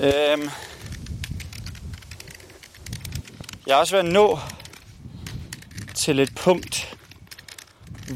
Øhm, 0.00 0.50
jeg 3.66 3.74
har 3.74 3.80
også 3.80 3.96
ved 3.96 4.02
nå 4.02 4.38
til 5.94 6.18
et 6.18 6.34
punkt, 6.34 6.96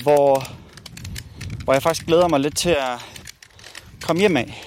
hvor, 0.03 0.49
hvor 1.64 1.73
jeg 1.73 1.83
faktisk 1.83 2.07
glæder 2.07 2.29
mig 2.29 2.41
lidt 2.41 2.57
til 2.57 2.71
at 2.71 2.99
komme 4.03 4.21
hjem 4.21 4.37
af. 4.37 4.64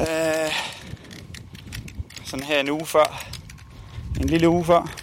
Øh, 0.00 0.52
sådan 2.24 2.46
her 2.46 2.60
en 2.60 2.70
uge 2.70 2.86
før. 2.86 3.26
En 4.20 4.26
lille 4.26 4.48
uge 4.48 4.64
før. 4.64 4.99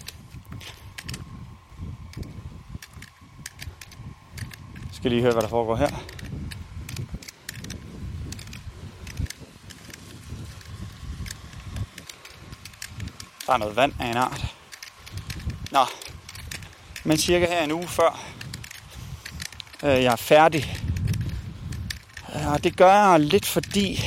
Skal 5.07 5.15
lige 5.15 5.23
høre, 5.23 5.33
hvad 5.33 5.41
der 5.41 5.47
foregår 5.47 5.75
her. 5.75 5.89
Der 13.45 13.53
er 13.53 13.57
noget 13.57 13.75
vand 13.75 13.93
af 13.99 14.05
en 14.05 14.17
art. 14.17 14.45
Nå, 15.71 15.85
men 17.03 17.17
cirka 17.17 17.45
her 17.45 17.63
en 17.63 17.71
uge 17.71 17.87
før 17.87 18.23
øh, 19.83 20.03
jeg 20.03 20.11
er 20.11 20.15
færdig. 20.15 20.77
Øh, 22.35 22.51
og 22.51 22.63
det 22.63 22.77
gør 22.77 22.93
jeg 22.93 23.19
lidt 23.19 23.45
fordi 23.45 23.99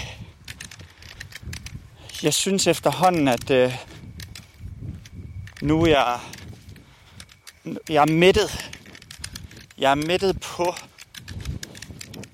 jeg 2.23 2.35
synes 2.35 2.67
efterhånden, 2.67 3.29
at 3.29 3.51
øh, 3.51 3.75
nu 5.63 5.83
er 5.83 5.89
jeg, 5.89 6.21
jeg 7.89 8.03
er 8.03 8.13
mættet. 8.13 8.71
Jeg 9.79 9.91
er 9.91 9.95
mættet 9.95 10.41
på 10.41 10.75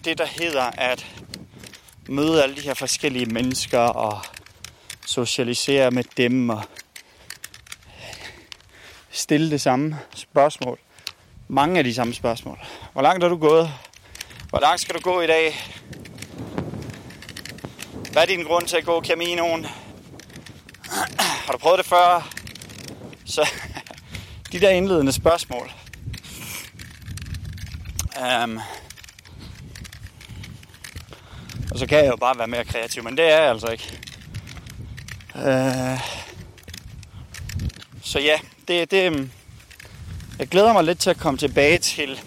det, 0.07 0.19
der 0.19 0.27
hedder 0.27 0.63
at 0.63 1.07
møde 2.09 2.43
alle 2.43 2.57
de 2.57 2.61
her 2.61 2.75
forskellige 2.75 3.27
mennesker 3.27 3.79
og 3.79 4.23
socialisere 5.07 5.91
med 5.91 6.05
dem 6.17 6.51
og 6.51 6.63
stille 9.11 9.51
det 9.51 9.61
samme 9.61 9.99
spørgsmål. 10.15 10.79
Mange 11.49 11.78
af 11.78 11.85
de 11.85 11.95
samme 11.95 12.15
spørgsmål. 12.15 12.59
Hvor 12.93 13.02
langt 13.02 13.25
er 13.25 13.28
du 13.28 13.37
gået? 13.37 13.71
Hvor 14.49 14.61
langt 14.61 14.80
skal 14.80 14.95
du 14.95 15.00
gå 15.00 15.21
i 15.21 15.26
dag? 15.26 15.54
Hvad 18.13 18.23
er 18.23 18.26
din 18.26 18.45
grund 18.45 18.67
til 18.67 18.76
at 18.76 18.85
gå 18.85 19.02
Caminoen? 19.02 19.67
Har 21.19 21.52
du 21.52 21.59
prøvet 21.59 21.78
det 21.78 21.87
før? 21.87 22.33
Så 23.25 23.50
de 24.52 24.61
der 24.61 24.71
indledende 24.71 25.13
spørgsmål. 25.13 25.73
Um, 28.45 28.61
og 31.76 31.80
så 31.80 31.86
kan 31.86 31.99
jeg 31.99 32.10
jo 32.10 32.17
bare 32.17 32.39
være 32.39 32.47
mere 32.47 32.65
kreativ, 32.65 33.04
men 33.04 33.17
det 33.17 33.25
er 33.25 33.41
jeg 33.41 33.50
altså 33.50 33.69
ikke. 33.69 33.99
Øh, 35.36 36.00
så 38.02 38.19
ja, 38.19 38.39
det, 38.69 38.91
det, 38.91 39.06
øhm, 39.06 39.30
jeg 40.39 40.49
glæder 40.49 40.73
mig 40.73 40.84
lidt 40.84 40.99
til 40.99 41.10
at 41.10 41.17
komme 41.17 41.39
tilbage 41.39 41.78
til 41.78 42.21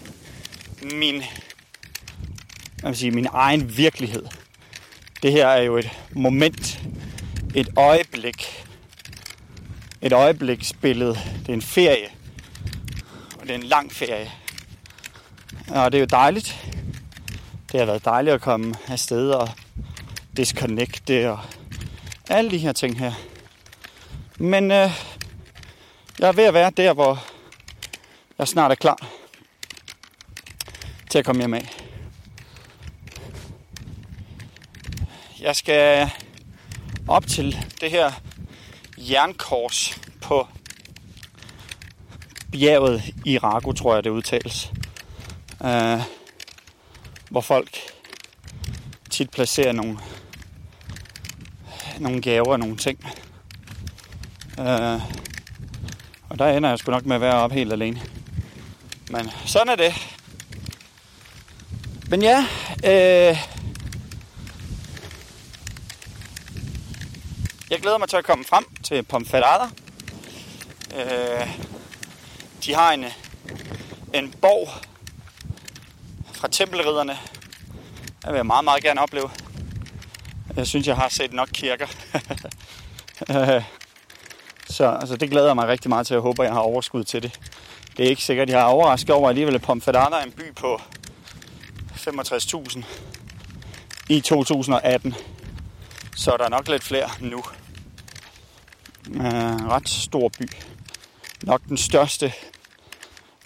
min, 0.94 1.24
hvad 2.82 2.94
sige, 2.94 3.12
min 3.12 3.28
egen 3.34 3.78
virkelighed. 3.78 4.26
Det 5.24 5.32
her 5.32 5.48
er 5.48 5.62
jo 5.62 5.78
et 5.78 5.90
moment, 6.12 6.82
et 7.56 7.70
øjeblik, 7.78 8.66
et 10.02 10.14
øjebliksbillede. 10.14 11.20
Det 11.40 11.50
er 11.50 11.54
en 11.54 11.62
ferie, 11.62 12.10
og 13.40 13.42
det 13.42 13.52
er 13.52 13.56
en 13.56 13.64
lang 13.64 13.92
ferie. 13.92 14.32
Og 15.68 15.92
det 15.92 15.98
er 15.98 16.02
jo 16.02 16.08
dejligt. 16.12 16.79
Det 17.72 17.80
har 17.80 17.86
været 17.86 18.06
dejligt 18.06 18.34
at 18.34 18.42
komme 18.42 18.76
afsted 18.88 19.32
og 19.32 19.50
disconnecte 20.38 21.32
og 21.32 21.40
alle 22.30 22.52
de 22.52 22.58
her 22.58 22.72
ting 22.72 23.00
her. 23.00 23.14
Men 24.38 24.72
øh, 24.72 24.92
jeg 26.20 26.28
er 26.28 26.32
ved 26.32 26.44
at 26.44 26.54
være 26.54 26.70
der, 26.70 26.94
hvor 26.94 27.24
jeg 28.38 28.48
snart 28.48 28.72
er 28.72 28.76
klar 28.76 29.08
til 31.10 31.20
at 31.20 31.26
komme 31.26 31.42
hjem 31.42 31.54
af. 31.54 31.70
Jeg 35.40 35.56
skal 35.56 36.10
op 37.08 37.28
til 37.28 37.66
det 37.82 37.92
her 37.92 38.12
jernkors 38.98 40.00
på 40.22 40.48
bjerget 42.52 43.04
i 43.26 43.38
Rago, 43.38 43.72
tror 43.72 43.94
jeg 43.94 44.04
det 44.04 44.10
udtales. 44.10 44.72
Uh, 45.60 46.19
hvor 47.30 47.42
folk 47.42 47.78
tit 49.10 49.30
placerer 49.30 49.72
nogle, 49.72 50.00
nogle 52.00 52.22
gaver 52.22 52.52
og 52.52 52.60
nogle 52.60 52.78
ting. 52.78 53.06
Øh, 54.60 55.02
og 56.30 56.40
der 56.40 56.48
ender 56.48 56.70
jeg 56.70 56.80
sgu 56.80 56.92
nok 56.92 57.06
med 57.06 57.16
at 57.16 57.22
være 57.22 57.36
op 57.36 57.52
helt 57.52 57.74
alene. 57.74 58.02
Men 59.10 59.30
sådan 59.46 59.70
er 59.70 59.76
det. 59.76 59.94
Men 62.10 62.22
ja, 62.22 62.46
øh, 62.84 63.38
jeg 67.70 67.80
glæder 67.82 67.98
mig 67.98 68.10
til 68.10 68.18
at 68.18 68.26
komme 68.26 68.46
frem 68.46 68.66
til 68.84 69.04
Pomfadada. 69.04 69.66
Øh, 70.96 71.48
de 72.66 72.76
har 72.76 72.92
en, 72.92 73.06
en 74.14 74.34
borg 74.42 74.89
fra 76.40 76.48
tempelridderne. 76.48 77.18
Det 78.26 78.34
vil 78.34 78.46
meget, 78.46 78.64
meget 78.64 78.84
gerne 78.84 79.02
opleve. 79.02 79.30
Jeg 80.56 80.68
synes, 80.68 80.88
jeg 80.88 80.96
har 80.96 81.10
set 81.10 81.34
nok 81.34 81.50
kirker. 81.54 81.88
Så 84.70 84.88
altså, 84.88 85.16
det 85.16 85.30
glæder 85.30 85.46
jeg 85.48 85.56
mig 85.56 85.68
rigtig 85.68 85.90
meget 85.90 86.08
til. 86.08 86.14
Jeg 86.14 86.22
håber, 86.22 86.44
jeg 86.44 86.54
har 86.54 86.60
overskud 86.60 87.04
til 87.04 87.24
det. 87.24 87.40
Det 87.98 88.06
er 88.06 88.10
ikke 88.10 88.24
sikkert, 88.24 88.50
jeg 88.50 88.60
har 88.60 88.68
overrasket 88.68 89.10
over 89.10 89.30
alligevel, 89.30 89.56
at 89.56 89.62
Pomfadana 89.62 90.16
er 90.16 90.24
en 90.24 90.32
by 90.32 90.56
på 90.56 90.82
65.000 91.96 92.84
i 94.10 94.22
2018. 94.22 95.16
Så 96.16 96.36
der 96.38 96.46
er 96.46 96.50
nok 96.50 96.68
lidt 96.68 96.84
flere 96.84 97.10
nu. 97.20 97.44
Øh, 99.14 99.68
ret 99.68 99.90
stor 99.90 100.30
by. 100.30 100.50
Nok 101.44 101.62
den 101.70 101.78
største 101.78 102.34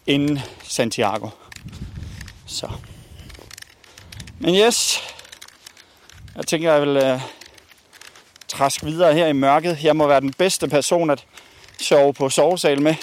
inden 0.07 0.39
Santiago. 0.63 1.29
Så. 2.53 2.69
Men 4.39 4.55
yes, 4.55 5.03
jeg 6.35 6.47
tænker, 6.47 6.71
jeg 6.71 6.81
vil 6.81 6.97
øh, 6.97 7.21
træske 8.47 8.85
videre 8.85 9.13
her 9.13 9.27
i 9.27 9.33
mørket. 9.33 9.83
Jeg 9.83 9.95
må 9.95 10.07
være 10.07 10.21
den 10.21 10.33
bedste 10.33 10.67
person 10.67 11.09
at 11.09 11.25
sove 11.81 12.13
på 12.13 12.29
sovesal 12.29 12.81
med. 12.81 12.95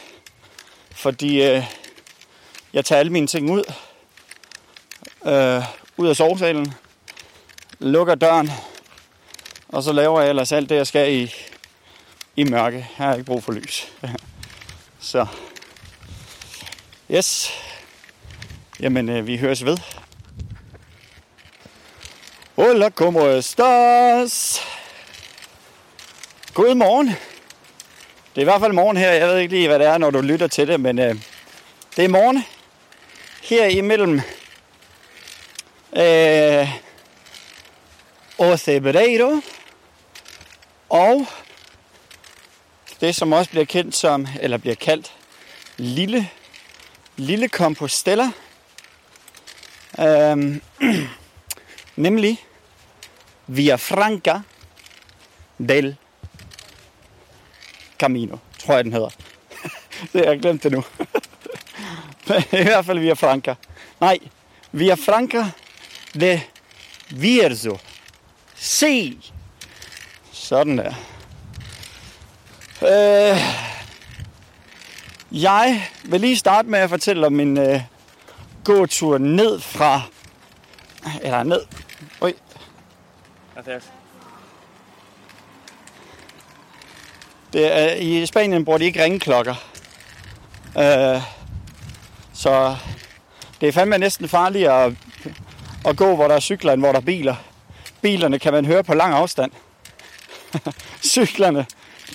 Fordi 0.90 1.42
øh, 1.42 1.64
jeg 2.72 2.84
tager 2.84 2.98
alle 2.98 3.12
mine 3.12 3.26
ting 3.26 3.50
ud. 3.50 3.72
Øh, 5.26 5.62
ud 5.96 6.08
af 6.08 6.16
sovesalen. 6.16 6.74
Lukker 7.78 8.14
døren. 8.14 8.50
Og 9.68 9.82
så 9.82 9.92
laver 9.92 10.20
jeg 10.20 10.30
ellers 10.30 10.52
alt 10.52 10.68
det, 10.68 10.76
jeg 10.76 10.86
skal 10.86 11.14
i, 11.14 11.34
i 12.36 12.44
mørke. 12.44 12.88
Her 12.96 13.04
har 13.04 13.12
ikke 13.12 13.24
brug 13.24 13.44
for 13.44 13.52
lys. 13.52 13.92
så. 15.00 15.26
Yes. 17.10 17.52
Jamen, 18.82 19.08
øh, 19.08 19.26
vi 19.26 19.36
høres 19.36 19.64
ved. 19.64 19.76
Hola, 22.56 22.90
como 22.90 23.38
estás? 23.38 24.60
God 26.54 26.74
morgen. 26.74 27.06
Det 27.06 28.36
er 28.36 28.40
i 28.40 28.44
hvert 28.44 28.60
fald 28.60 28.72
morgen 28.72 28.96
her. 28.96 29.10
Jeg 29.12 29.28
ved 29.28 29.38
ikke 29.38 29.54
lige, 29.54 29.68
hvad 29.68 29.78
det 29.78 29.86
er, 29.86 29.98
når 29.98 30.10
du 30.10 30.20
lytter 30.20 30.46
til 30.46 30.68
det, 30.68 30.80
men 30.80 30.98
øh, 30.98 31.14
det 31.96 32.04
er 32.04 32.08
morgen. 32.08 32.44
Her 33.42 33.66
imellem 33.66 34.20
øh, 35.96 36.68
Ocebreiro 38.38 39.40
og 40.88 41.26
det, 43.00 43.14
som 43.14 43.32
også 43.32 43.50
bliver 43.50 43.66
kendt 43.66 43.96
som, 43.96 44.26
eller 44.40 44.56
bliver 44.56 44.76
kaldt, 44.76 45.12
lille, 45.76 46.28
lille 47.16 47.48
Compostela. 47.48 48.30
Øhm, 49.98 50.60
nemlig 51.96 52.38
Via 53.46 53.76
Franca 53.76 54.40
del 55.58 55.96
Camino, 57.98 58.36
tror 58.58 58.74
jeg 58.74 58.84
den 58.84 58.92
hedder. 58.92 59.10
det 60.12 60.20
har 60.20 60.32
jeg 60.32 60.40
glemt 60.40 60.62
det 60.62 60.72
nu. 60.72 60.84
I 62.52 62.62
hvert 62.62 62.84
fald 62.84 62.98
Via 62.98 63.14
Franca. 63.14 63.54
Nej, 64.00 64.18
Via 64.72 64.94
Franca 64.94 65.50
de 66.14 66.40
Virzo. 67.10 67.78
Se! 68.54 69.18
Sådan 70.32 70.78
der. 70.78 70.94
Øh, 72.82 73.40
jeg 75.32 75.88
vil 76.04 76.20
lige 76.20 76.36
starte 76.36 76.68
med 76.68 76.78
at 76.78 76.90
fortælle 76.90 77.26
om 77.26 77.32
min 77.32 77.58
øh, 77.58 77.80
gåtur 78.70 79.18
ned 79.18 79.60
fra... 79.60 80.02
Eller 81.22 81.42
ned... 81.42 81.60
Oj. 82.20 82.34
Det 87.52 87.72
er, 87.72 87.94
I 87.94 88.26
Spanien 88.26 88.64
bruger 88.64 88.78
de 88.78 88.84
ikke 88.84 89.04
ringeklokker. 89.04 89.54
Øh, 90.78 91.22
så 92.34 92.76
det 93.60 93.68
er 93.68 93.72
fandme 93.72 93.98
næsten 93.98 94.28
farligt 94.28 94.68
at, 94.68 94.92
at 95.86 95.96
gå, 95.96 96.14
hvor 96.14 96.28
der 96.28 96.34
er 96.34 96.40
cykler, 96.40 96.72
end 96.72 96.82
hvor 96.82 96.92
der 96.92 97.00
er 97.00 97.04
biler. 97.04 97.36
Bilerne 98.00 98.38
kan 98.38 98.52
man 98.52 98.64
høre 98.64 98.84
på 98.84 98.94
lang 98.94 99.14
afstand. 99.14 99.52
Cyklerne, 101.14 101.66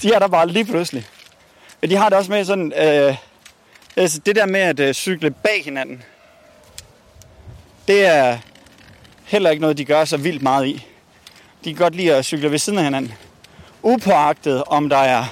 de 0.01 0.13
er 0.13 0.19
der 0.19 0.27
bare 0.27 0.47
lige 0.47 0.65
pludselig. 0.65 1.07
Men 1.81 1.89
de 1.89 1.95
har 1.95 2.09
det 2.09 2.17
også 2.17 2.31
med 2.31 2.45
sådan, 2.45 2.73
øh, 2.77 3.15
altså 3.95 4.19
det 4.19 4.35
der 4.35 4.45
med 4.45 4.59
at 4.59 4.79
øh, 4.79 4.93
cykle 4.93 5.31
bag 5.31 5.63
hinanden, 5.63 6.03
det 7.87 8.05
er 8.05 8.37
heller 9.25 9.49
ikke 9.49 9.61
noget, 9.61 9.77
de 9.77 9.85
gør 9.85 10.05
så 10.05 10.17
vildt 10.17 10.41
meget 10.41 10.67
i. 10.67 10.85
De 11.63 11.73
kan 11.73 11.83
godt 11.83 11.95
lide 11.95 12.15
at 12.15 12.25
cykle 12.25 12.51
ved 12.51 12.59
siden 12.59 12.79
af 12.79 12.83
hinanden. 12.83 13.13
Upåagtet 13.83 14.63
om 14.67 14.89
der 14.89 14.97
er, 14.97 15.25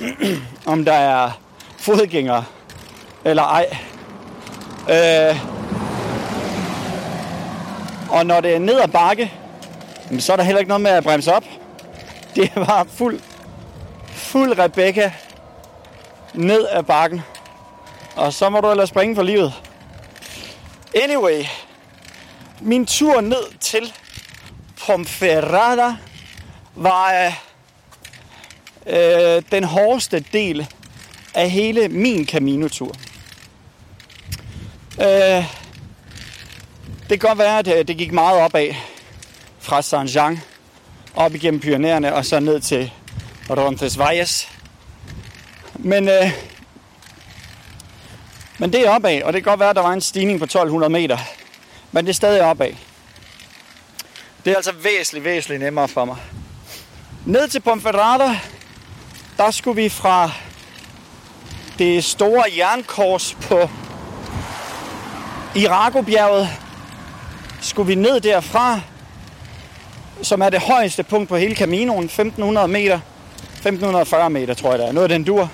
om 0.72 0.84
der 0.84 0.92
er 0.92 1.30
fodgængere 1.78 2.44
eller 3.24 3.42
ej. 3.42 3.76
Øh, 4.90 5.36
og 8.10 8.26
når 8.26 8.40
det 8.40 8.54
er 8.54 8.58
ned 8.58 8.80
ad 8.80 8.88
bakke, 8.88 9.32
så 10.18 10.32
er 10.32 10.36
der 10.36 10.44
heller 10.44 10.58
ikke 10.58 10.68
noget 10.68 10.80
med 10.80 10.90
at 10.90 11.04
bremse 11.04 11.34
op. 11.34 11.44
Det 12.34 12.52
var 12.56 12.86
fuld, 12.90 13.20
fuld 14.06 14.58
Rebecca 14.58 15.12
ned 16.34 16.66
ad 16.70 16.82
bakken. 16.82 17.22
Og 18.16 18.32
så 18.32 18.50
må 18.50 18.60
du 18.60 18.70
ellers 18.70 18.88
springe 18.88 19.14
for 19.14 19.22
livet. 19.22 19.52
Anyway, 21.02 21.44
min 22.60 22.86
tur 22.86 23.20
ned 23.20 23.58
til 23.60 23.92
Pomferrada 24.86 25.96
var 26.74 27.26
øh, 27.26 27.32
øh, 28.86 29.42
den 29.52 29.64
hårdeste 29.64 30.20
del 30.32 30.66
af 31.34 31.50
hele 31.50 31.88
min 31.88 32.26
Camino-tur. 32.26 32.94
Øh, 35.00 35.44
det 37.00 37.08
kan 37.08 37.18
godt 37.18 37.38
være, 37.38 37.58
at 37.58 37.68
øh, 37.68 37.88
det 37.88 37.96
gik 37.96 38.12
meget 38.12 38.40
opad 38.40 38.74
fra 39.58 39.80
Saint-Jean 39.80 40.38
op 41.14 41.34
igennem 41.34 41.60
Pyreneerne 41.60 42.14
og 42.14 42.24
så 42.24 42.40
ned 42.40 42.60
til 42.60 42.92
Roncesvalles. 43.50 44.48
Men, 45.74 46.08
øh, 46.08 46.30
men 48.58 48.72
det 48.72 48.86
er 48.86 48.90
opad, 48.90 49.22
og 49.22 49.32
det 49.32 49.42
kan 49.42 49.50
godt 49.50 49.60
være, 49.60 49.70
at 49.70 49.76
der 49.76 49.82
var 49.82 49.92
en 49.92 50.00
stigning 50.00 50.38
på 50.38 50.44
1200 50.44 50.92
meter. 50.92 51.18
Men 51.92 52.04
det 52.04 52.10
er 52.10 52.14
stadig 52.14 52.42
opad. 52.42 52.70
Det 54.44 54.50
er 54.52 54.56
altså 54.56 54.72
væsentligt, 54.72 55.24
væsentligt 55.24 55.62
nemmere 55.62 55.88
for 55.88 56.04
mig. 56.04 56.16
Ned 57.24 57.48
til 57.48 57.60
Ponferrada, 57.60 58.40
der 59.36 59.50
skulle 59.50 59.82
vi 59.82 59.88
fra 59.88 60.30
det 61.78 62.04
store 62.04 62.44
jernkors 62.56 63.36
på 63.40 63.68
Irako-bjerget, 65.56 66.48
skulle 67.60 67.86
vi 67.86 67.94
ned 67.94 68.20
derfra, 68.20 68.80
som 70.22 70.40
er 70.40 70.50
det 70.50 70.60
højeste 70.60 71.02
punkt 71.02 71.28
på 71.28 71.36
hele 71.36 71.54
Caminoen, 71.54 72.04
1500 72.04 72.68
meter, 72.68 73.00
1540 73.42 74.30
meter 74.30 74.54
tror 74.54 74.70
jeg 74.70 74.78
der 74.78 74.86
er, 74.86 74.92
noget 74.92 75.04
af 75.04 75.08
den 75.18 75.24
dur, 75.24 75.50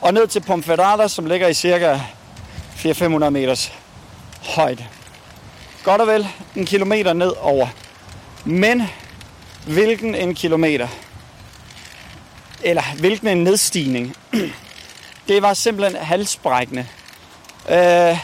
og 0.00 0.14
ned 0.14 0.26
til 0.26 0.40
Pomferrada, 0.40 1.08
som 1.08 1.26
ligger 1.26 1.48
i 1.48 1.54
cirka 1.54 2.00
400-500 2.84 3.30
meters 3.30 3.72
højde. 4.40 4.86
Godt 5.84 6.00
og 6.00 6.06
vel 6.06 6.28
en 6.56 6.66
kilometer 6.66 7.12
ned 7.12 7.32
over. 7.40 7.66
Men 8.44 8.82
hvilken 9.66 10.14
en 10.14 10.34
kilometer? 10.34 10.88
Eller 12.62 12.82
hvilken 12.98 13.28
en 13.28 13.44
nedstigning? 13.44 14.16
Det 15.28 15.42
var 15.42 15.54
simpelthen 15.54 16.02
halsbrækkende. 16.02 16.86
Øh, 17.68 18.18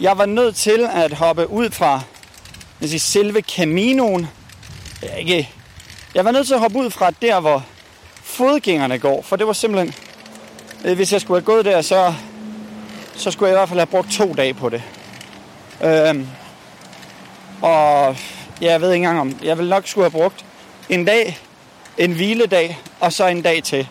jeg 0.00 0.18
var 0.18 0.26
nødt 0.26 0.56
til 0.56 0.88
at 0.92 1.12
hoppe 1.12 1.50
ud 1.50 1.70
fra 1.70 2.00
jeg 2.80 3.00
selve 3.00 3.40
Caminoen. 3.40 4.26
Jeg, 5.02 5.18
ikke. 5.18 5.50
Jeg 6.14 6.24
var 6.24 6.30
nødt 6.30 6.46
til 6.46 6.54
at 6.54 6.60
hoppe 6.60 6.78
ud 6.78 6.90
fra 6.90 7.10
der, 7.10 7.40
hvor 7.40 7.64
fodgængerne 8.22 8.98
går, 8.98 9.22
for 9.22 9.36
det 9.36 9.46
var 9.46 9.52
simpelthen... 9.52 9.94
Hvis 10.94 11.12
jeg 11.12 11.20
skulle 11.20 11.40
have 11.40 11.46
gået 11.46 11.64
der, 11.64 11.82
så, 11.82 12.14
så 13.16 13.30
skulle 13.30 13.48
jeg 13.48 13.54
i 13.54 13.58
hvert 13.58 13.68
fald 13.68 13.80
have 13.80 13.86
brugt 13.86 14.12
to 14.12 14.34
dage 14.34 14.54
på 14.54 14.68
det. 14.68 14.82
Øhm, 15.82 16.28
og 17.62 18.16
ja, 18.60 18.72
jeg 18.72 18.80
ved 18.80 18.92
ikke 18.92 19.04
engang 19.06 19.20
om... 19.20 19.38
Jeg 19.42 19.58
vil 19.58 19.68
nok 19.68 19.88
skulle 19.88 20.04
have 20.04 20.20
brugt 20.20 20.44
en 20.88 21.04
dag, 21.04 21.38
en 21.98 22.12
hviledag, 22.12 22.78
og 23.00 23.12
så 23.12 23.26
en 23.26 23.42
dag 23.42 23.62
til 23.62 23.88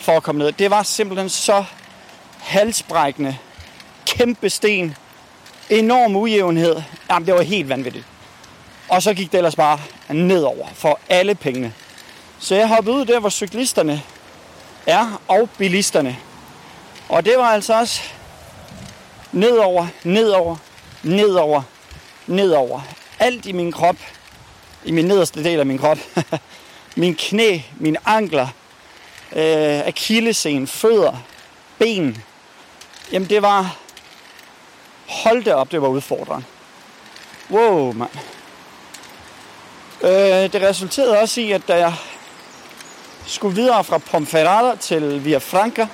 for 0.00 0.12
at 0.12 0.22
komme 0.22 0.38
ned. 0.38 0.52
Det 0.52 0.70
var 0.70 0.82
simpelthen 0.82 1.28
så 1.28 1.64
halsbrækkende, 2.38 3.36
kæmpe 4.06 4.50
sten, 4.50 4.96
enorm 5.70 6.16
ujævnhed. 6.16 6.82
Jamen, 7.10 7.26
det 7.26 7.34
var 7.34 7.42
helt 7.42 7.68
vanvittigt. 7.68 8.04
Og 8.88 9.02
så 9.02 9.14
gik 9.14 9.32
det 9.32 9.38
ellers 9.38 9.56
bare 9.56 9.80
nedover 10.08 10.66
for 10.74 10.98
alle 11.08 11.34
pengene. 11.34 11.72
Så 12.38 12.54
jeg 12.54 12.68
hoppede 12.68 12.96
ud 12.96 13.04
der, 13.04 13.20
hvor 13.20 13.28
cyklisterne 13.28 14.02
er, 14.86 15.22
og 15.28 15.48
bilisterne. 15.58 16.16
Og 17.08 17.24
det 17.24 17.34
var 17.36 17.44
altså 17.44 17.78
også 17.78 18.02
nedover, 19.32 19.86
nedover, 20.04 20.56
nedover, 21.02 21.62
nedover. 22.26 22.80
Alt 23.18 23.46
i 23.46 23.52
min 23.52 23.72
krop, 23.72 23.96
i 24.84 24.92
min 24.92 25.04
nederste 25.04 25.44
del 25.44 25.60
af 25.60 25.66
min 25.66 25.78
krop. 25.78 25.98
min 26.96 27.14
knæ, 27.14 27.58
mine 27.78 27.98
ankler, 28.04 28.48
øh, 29.32 29.86
akillesen, 29.86 30.66
fødder, 30.66 31.16
ben. 31.78 32.24
Jamen 33.12 33.28
det 33.28 33.42
var, 33.42 33.76
hold 35.06 35.44
det 35.44 35.54
op, 35.54 35.72
det 35.72 35.82
var 35.82 35.88
udfordrende. 35.88 36.44
Wow, 37.50 37.92
mand. 37.92 38.10
Øh, 40.02 40.52
det 40.52 40.62
resulterede 40.62 41.18
også 41.18 41.40
i, 41.40 41.52
at 41.52 41.68
da 41.68 41.76
jeg 41.76 41.94
skulle 43.26 43.54
videre 43.54 43.84
fra 43.84 43.98
Pomferrada 43.98 44.76
til 44.76 45.24
Via 45.24 45.38
Franca, 45.38 45.86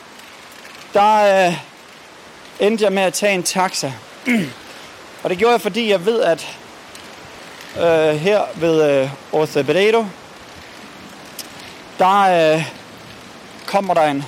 der 0.94 1.46
øh, 1.46 1.54
endte 2.60 2.84
jeg 2.84 2.92
med 2.92 3.02
at 3.02 3.14
tage 3.14 3.34
en 3.34 3.42
taxa. 3.42 3.92
og 5.22 5.30
det 5.30 5.38
gjorde 5.38 5.52
jeg, 5.52 5.60
fordi 5.60 5.90
jeg 5.90 6.06
ved, 6.06 6.22
at 6.22 6.56
øh, 7.76 8.16
her 8.16 8.42
ved 8.54 9.02
øh, 9.02 9.10
Orthebredo, 9.32 10.06
der 11.98 12.54
øh, 12.54 12.64
kommer 13.66 13.94
der 13.94 14.02
en 14.02 14.24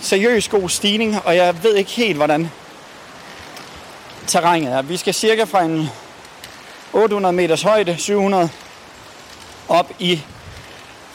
seriøs 0.00 0.48
god 0.48 0.68
stigning, 0.68 1.16
og 1.24 1.36
jeg 1.36 1.62
ved 1.62 1.76
ikke 1.76 1.90
helt, 1.90 2.16
hvordan 2.16 2.50
terrænet 4.26 4.72
er. 4.72 4.82
Vi 4.82 4.96
skal 4.96 5.14
cirka 5.14 5.44
fra 5.44 5.62
en 5.62 5.88
800 6.92 7.32
meters 7.32 7.62
højde, 7.62 7.96
700, 7.98 8.50
op 9.68 9.92
i 9.98 10.12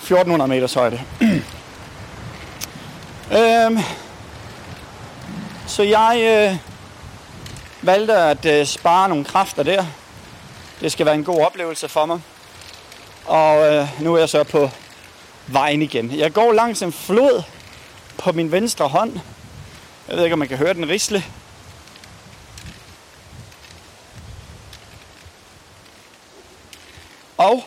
1400 0.02 0.50
meters 0.50 0.74
højde. 0.74 1.02
øhm, 3.38 3.80
så 5.74 5.84
jeg 5.84 6.20
øh, 6.22 6.58
valgte 7.82 8.14
at 8.14 8.46
øh, 8.46 8.66
spare 8.66 9.10
nogle 9.10 9.26
kræfter 9.26 9.64
der. 9.64 9.86
Det 10.80 10.92
skal 10.92 11.06
være 11.06 11.16
en 11.16 11.24
god 11.24 11.42
oplevelse 11.46 11.90
for 11.90 12.06
mig. 12.06 12.22
Og 13.26 13.74
øh, 13.74 14.02
nu 14.02 14.14
er 14.14 14.20
jeg 14.20 14.30
så 14.30 14.44
på 14.44 14.70
vejen 15.48 15.82
igen. 15.82 16.12
Jeg 16.12 16.34
går 16.34 16.52
langs 16.52 16.82
en 16.82 16.92
flod 16.92 17.44
på 18.18 18.32
min 18.32 18.52
venstre 18.52 18.88
hånd. 18.88 19.20
Jeg 20.08 20.18
ved 20.18 20.24
ikke, 20.24 20.34
om 20.34 20.40
man 20.40 20.48
kan 20.48 20.58
høre 20.58 20.74
den 20.74 20.90
risle. 20.90 21.24
Og 27.38 27.64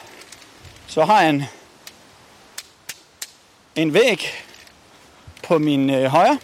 så 0.86 1.04
har 1.04 1.20
jeg 1.20 1.30
en, 1.30 1.44
en 3.76 3.94
væg 3.94 4.26
på 5.42 5.58
min 5.58 5.90
øh, 5.90 6.04
højre. 6.04 6.38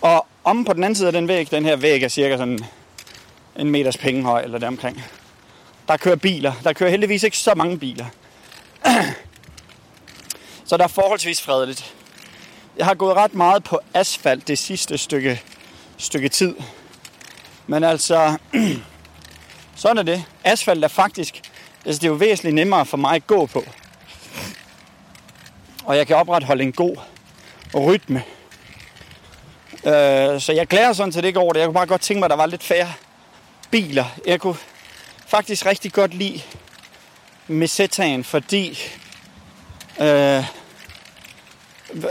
Og 0.00 0.26
om 0.44 0.64
på 0.64 0.72
den 0.72 0.84
anden 0.84 0.94
side 0.94 1.06
af 1.06 1.12
den 1.12 1.28
væg, 1.28 1.50
den 1.50 1.64
her 1.64 1.76
væg 1.76 2.02
er 2.02 2.08
cirka 2.08 2.36
sådan 2.36 2.58
en 3.56 3.70
meters 3.70 3.96
pengehøj 3.96 4.42
eller 4.42 4.58
deromkring. 4.58 5.04
Der 5.88 5.96
kører 5.96 6.16
biler. 6.16 6.52
Der 6.64 6.72
kører 6.72 6.90
heldigvis 6.90 7.22
ikke 7.22 7.38
så 7.38 7.54
mange 7.54 7.78
biler. 7.78 8.06
så 10.68 10.76
der 10.76 10.84
er 10.84 10.88
forholdsvis 10.88 11.42
fredeligt. 11.42 11.94
Jeg 12.76 12.86
har 12.86 12.94
gået 12.94 13.16
ret 13.16 13.34
meget 13.34 13.64
på 13.64 13.80
asfalt 13.94 14.48
det 14.48 14.58
sidste 14.58 14.98
stykke, 14.98 15.42
stykke 15.96 16.28
tid. 16.28 16.54
Men 17.66 17.84
altså, 17.84 18.38
sådan 19.76 19.98
er 19.98 20.02
det. 20.02 20.24
Asfalt 20.44 20.84
er 20.84 20.88
faktisk, 20.88 21.40
altså 21.84 22.00
det 22.00 22.06
er 22.06 22.10
jo 22.10 22.16
væsentligt 22.16 22.54
nemmere 22.54 22.86
for 22.86 22.96
mig 22.96 23.14
at 23.14 23.26
gå 23.26 23.46
på. 23.46 23.64
Og 25.84 25.96
jeg 25.96 26.06
kan 26.06 26.16
opretholde 26.16 26.62
en 26.64 26.72
god 26.72 26.96
rytme. 27.74 28.22
Øh, 29.86 30.40
så 30.40 30.52
jeg 30.52 30.66
glæder 30.66 30.92
sådan 30.92 31.12
set 31.12 31.24
ikke 31.24 31.38
over 31.38 31.52
det. 31.52 31.60
Jeg 31.60 31.66
kunne 31.66 31.74
bare 31.74 31.86
godt 31.86 32.00
tænke 32.00 32.18
mig, 32.18 32.26
at 32.26 32.30
der 32.30 32.36
var 32.36 32.46
lidt 32.46 32.62
færre 32.62 32.92
biler. 33.70 34.04
Jeg 34.26 34.40
kunne 34.40 34.56
faktisk 35.26 35.66
rigtig 35.66 35.92
godt 35.92 36.14
lide 36.14 36.42
Mesetaen, 37.48 38.24
fordi 38.24 38.78
øh, 40.00 40.44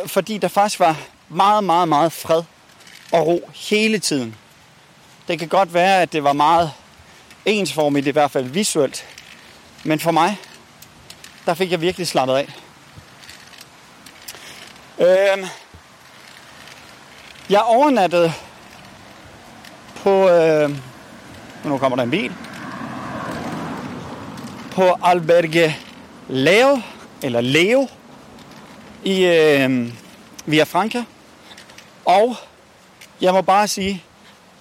fordi 0.07 0.37
der 0.37 0.47
faktisk 0.47 0.79
var 0.79 0.97
meget, 1.29 1.63
meget, 1.63 1.87
meget 1.87 2.11
fred 2.11 2.43
og 3.11 3.27
ro 3.27 3.49
hele 3.55 3.99
tiden. 3.99 4.35
Det 5.27 5.39
kan 5.39 5.47
godt 5.47 5.73
være, 5.73 6.01
at 6.01 6.13
det 6.13 6.23
var 6.23 6.33
meget 6.33 6.71
ensformigt, 7.45 8.07
i 8.07 8.09
hvert 8.09 8.31
fald 8.31 8.45
visuelt. 8.45 9.05
Men 9.83 9.99
for 9.99 10.11
mig, 10.11 10.37
der 11.45 11.53
fik 11.53 11.71
jeg 11.71 11.81
virkelig 11.81 12.07
slappet 12.07 12.35
af. 12.35 12.53
Øh, 14.99 15.47
jeg 17.49 17.61
overnattede 17.61 18.33
på... 20.03 20.29
Øh, 20.29 20.75
nu 21.63 21.77
kommer 21.77 21.95
der 21.95 22.03
en 22.03 22.11
bil. 22.11 22.33
På 24.71 24.97
Alberge 25.03 25.77
Leo, 26.27 26.81
eller 27.21 27.41
Leo, 27.41 27.87
i 29.03 29.25
øh, 29.25 29.93
Via 30.45 30.63
Franca. 30.63 31.03
Og 32.05 32.35
jeg 33.21 33.33
må 33.33 33.41
bare 33.41 33.67
sige, 33.67 34.03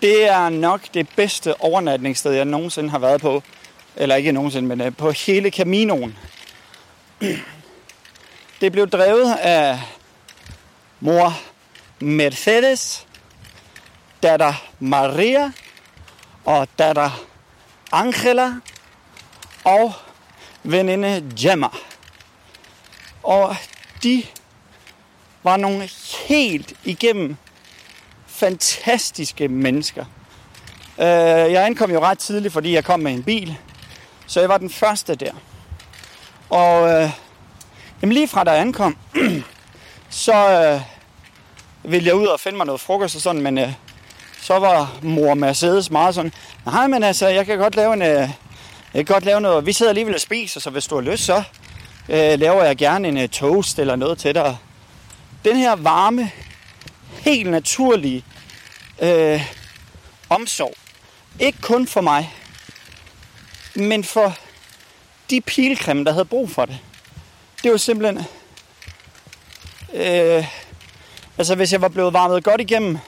det 0.02 0.28
er 0.28 0.48
nok 0.48 0.80
det 0.94 1.08
bedste 1.16 1.60
overnatningssted, 1.60 2.32
jeg 2.32 2.44
nogensinde 2.44 2.90
har 2.90 2.98
været 2.98 3.20
på. 3.20 3.42
Eller 3.96 4.16
ikke 4.16 4.32
nogensinde, 4.32 4.68
men 4.68 4.80
øh, 4.80 4.96
på 4.96 5.10
hele 5.10 5.50
Caminoen. 5.50 6.18
Det 8.60 8.72
blev 8.72 8.88
drevet 8.88 9.34
af 9.34 9.80
mor 11.00 11.34
Mercedes, 12.02 13.06
datter 14.22 14.54
Maria 14.78 15.52
og 16.44 16.68
datter 16.78 17.24
Angela 17.92 18.52
og 19.64 19.92
veninde 20.62 21.32
Gemma. 21.40 21.68
Og 23.22 23.56
de 24.02 24.22
var 25.42 25.56
nogle 25.56 25.88
helt 26.28 26.74
igennem 26.84 27.36
fantastiske 28.26 29.48
mennesker. 29.48 30.04
Øh, 30.98 31.06
jeg 31.52 31.66
ankom 31.66 31.90
jo 31.90 32.00
ret 32.00 32.18
tidligt, 32.18 32.52
fordi 32.52 32.74
jeg 32.74 32.84
kom 32.84 33.00
med 33.00 33.12
en 33.12 33.22
bil. 33.22 33.56
Så 34.26 34.40
jeg 34.40 34.48
var 34.48 34.58
den 34.58 34.70
første 34.70 35.14
der. 35.14 35.32
Og 36.50 36.90
øh, 36.90 37.10
jamen 38.02 38.12
lige 38.12 38.28
fra 38.28 38.44
da 38.44 38.50
jeg 38.50 38.60
ankom, 38.60 38.96
så 40.10 40.34
øh, 40.34 40.91
ville 41.84 42.06
jeg 42.06 42.14
ud 42.14 42.26
og 42.26 42.40
finde 42.40 42.56
mig 42.56 42.66
noget 42.66 42.80
frokost 42.80 43.16
og 43.16 43.22
sådan, 43.22 43.42
men 43.42 43.58
øh, 43.58 43.72
så 44.42 44.58
var 44.58 44.98
mor 45.02 45.34
Mercedes 45.34 45.90
meget 45.90 46.14
sådan, 46.14 46.32
nej, 46.66 46.86
men 46.86 47.02
altså, 47.02 47.28
jeg 47.28 47.46
kan 47.46 47.58
godt 47.58 47.76
lave 47.76 47.94
en, 47.94 48.02
øh, 48.02 48.28
jeg 48.94 49.06
kan 49.06 49.14
godt 49.14 49.24
lave 49.24 49.40
noget, 49.40 49.66
vi 49.66 49.72
sidder 49.72 49.90
alligevel 49.90 50.14
og 50.14 50.20
spiser, 50.20 50.60
så 50.60 50.70
hvis 50.70 50.86
du 50.86 50.94
har 50.94 51.02
lyst, 51.02 51.24
så 51.24 51.42
øh, 52.08 52.38
laver 52.38 52.64
jeg 52.64 52.76
gerne 52.76 53.08
en 53.08 53.16
øh, 53.16 53.28
toast 53.28 53.78
eller 53.78 53.96
noget 53.96 54.18
til 54.18 54.34
dig. 54.34 54.56
Den 55.44 55.56
her 55.56 55.76
varme, 55.76 56.30
helt 57.20 57.50
naturlige 57.50 58.24
øh, 59.02 59.52
omsorg, 60.30 60.74
ikke 61.40 61.58
kun 61.60 61.86
for 61.86 62.00
mig, 62.00 62.34
men 63.74 64.04
for 64.04 64.36
de 65.30 65.40
pilgrimme, 65.40 66.04
der 66.04 66.12
havde 66.12 66.24
brug 66.24 66.50
for 66.50 66.64
det. 66.64 66.78
Det 67.62 67.70
var 67.70 67.76
simpelthen... 67.76 68.26
Øh, 69.94 70.46
altså, 71.38 71.54
hvis 71.54 71.72
jeg 71.72 71.82
var 71.82 71.88
blevet 71.88 72.12
varmet 72.12 72.44
godt 72.44 72.60
igennem 72.60 72.98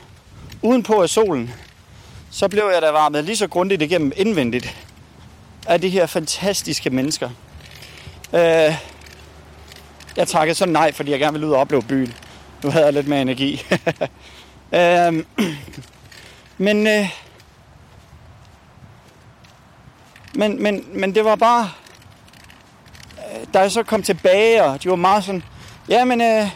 udenpå 0.62 1.02
af 1.02 1.08
solen, 1.08 1.50
så 2.30 2.48
blev 2.48 2.70
jeg 2.72 2.82
da 2.82 2.90
varmet 2.90 3.24
lige 3.24 3.36
så 3.36 3.48
grundigt 3.48 3.82
igennem 3.82 4.12
indvendigt 4.16 4.76
af 5.66 5.80
de 5.80 5.88
her 5.88 6.06
fantastiske 6.06 6.90
mennesker. 6.90 7.30
Øh, 8.32 8.74
jeg 10.16 10.28
takkede 10.28 10.54
så 10.54 10.66
nej, 10.66 10.92
fordi 10.92 11.10
jeg 11.10 11.18
gerne 11.18 11.32
ville 11.32 11.46
ud 11.46 11.52
og 11.52 11.60
opleve 11.60 11.82
byen. 11.82 12.14
Nu 12.62 12.70
havde 12.70 12.84
jeg 12.84 12.92
lidt 12.92 13.08
mere 13.08 13.22
energi. 13.22 13.62
øh, 14.78 15.24
men, 16.58 16.86
øh, 16.86 17.10
men, 20.34 20.62
men, 20.62 20.84
men 20.92 21.14
det 21.14 21.24
var 21.24 21.36
bare... 21.36 21.70
Øh, 23.18 23.46
da 23.54 23.60
jeg 23.60 23.70
så 23.70 23.82
kom 23.82 24.02
tilbage, 24.02 24.64
og 24.64 24.82
de 24.82 24.90
var 24.90 24.96
meget 24.96 25.24
sådan... 25.24 25.42
Ja, 25.88 26.04
men 26.04 26.20
øh, 26.20 26.48